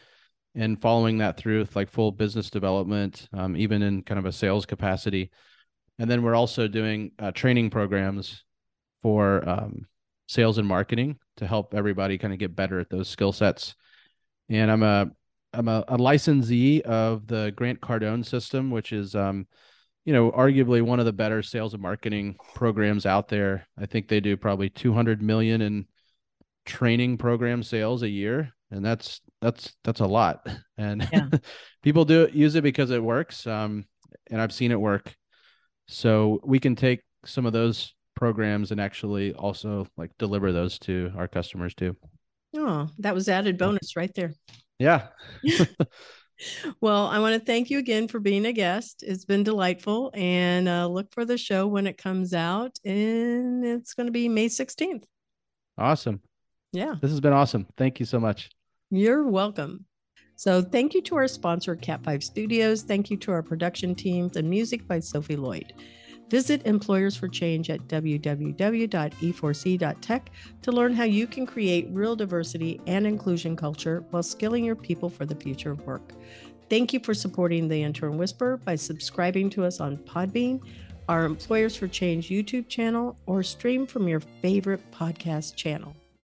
[0.55, 4.31] and following that through with like full business development, um, even in kind of a
[4.31, 5.31] sales capacity.
[5.99, 8.43] And then we're also doing uh, training programs
[9.01, 9.87] for um,
[10.27, 13.75] sales and marketing to help everybody kind of get better at those skill sets.
[14.49, 15.11] And I'm a
[15.53, 19.47] I'm a, a licensee of the Grant Cardone system, which is um,
[20.05, 23.67] you know, arguably one of the better sales and marketing programs out there.
[23.77, 25.85] I think they do probably 200 million in
[26.65, 28.53] training program sales a year.
[28.71, 30.47] and that's that's that's a lot.
[30.77, 31.27] And yeah.
[31.83, 33.45] people do use it because it works.
[33.45, 33.85] Um,
[34.31, 35.15] and I've seen it work.
[35.87, 41.11] So we can take some of those programs and actually also like deliver those to
[41.15, 41.95] our customers too.
[42.55, 44.33] Oh, that was added bonus right there.
[44.79, 45.07] Yeah.
[46.81, 49.03] well, I want to thank you again for being a guest.
[49.05, 52.77] It's been delightful and uh, look for the show when it comes out.
[52.85, 55.03] And it's going to be May 16th.
[55.77, 56.21] Awesome.
[56.73, 56.95] Yeah.
[56.99, 57.67] This has been awesome.
[57.77, 58.49] Thank you so much.
[58.89, 59.85] You're welcome.
[60.35, 62.81] So, thank you to our sponsor, Cat5 Studios.
[62.81, 65.73] Thank you to our production teams and music by Sophie Lloyd.
[66.29, 70.31] Visit Employers for Change at www.e4c.tech
[70.63, 75.09] to learn how you can create real diversity and inclusion culture while skilling your people
[75.09, 76.13] for the future of work.
[76.69, 80.59] Thank you for supporting the Intern Whisperer by subscribing to us on Podbean,
[81.07, 85.95] our Employers for Change YouTube channel, or stream from your favorite podcast channel.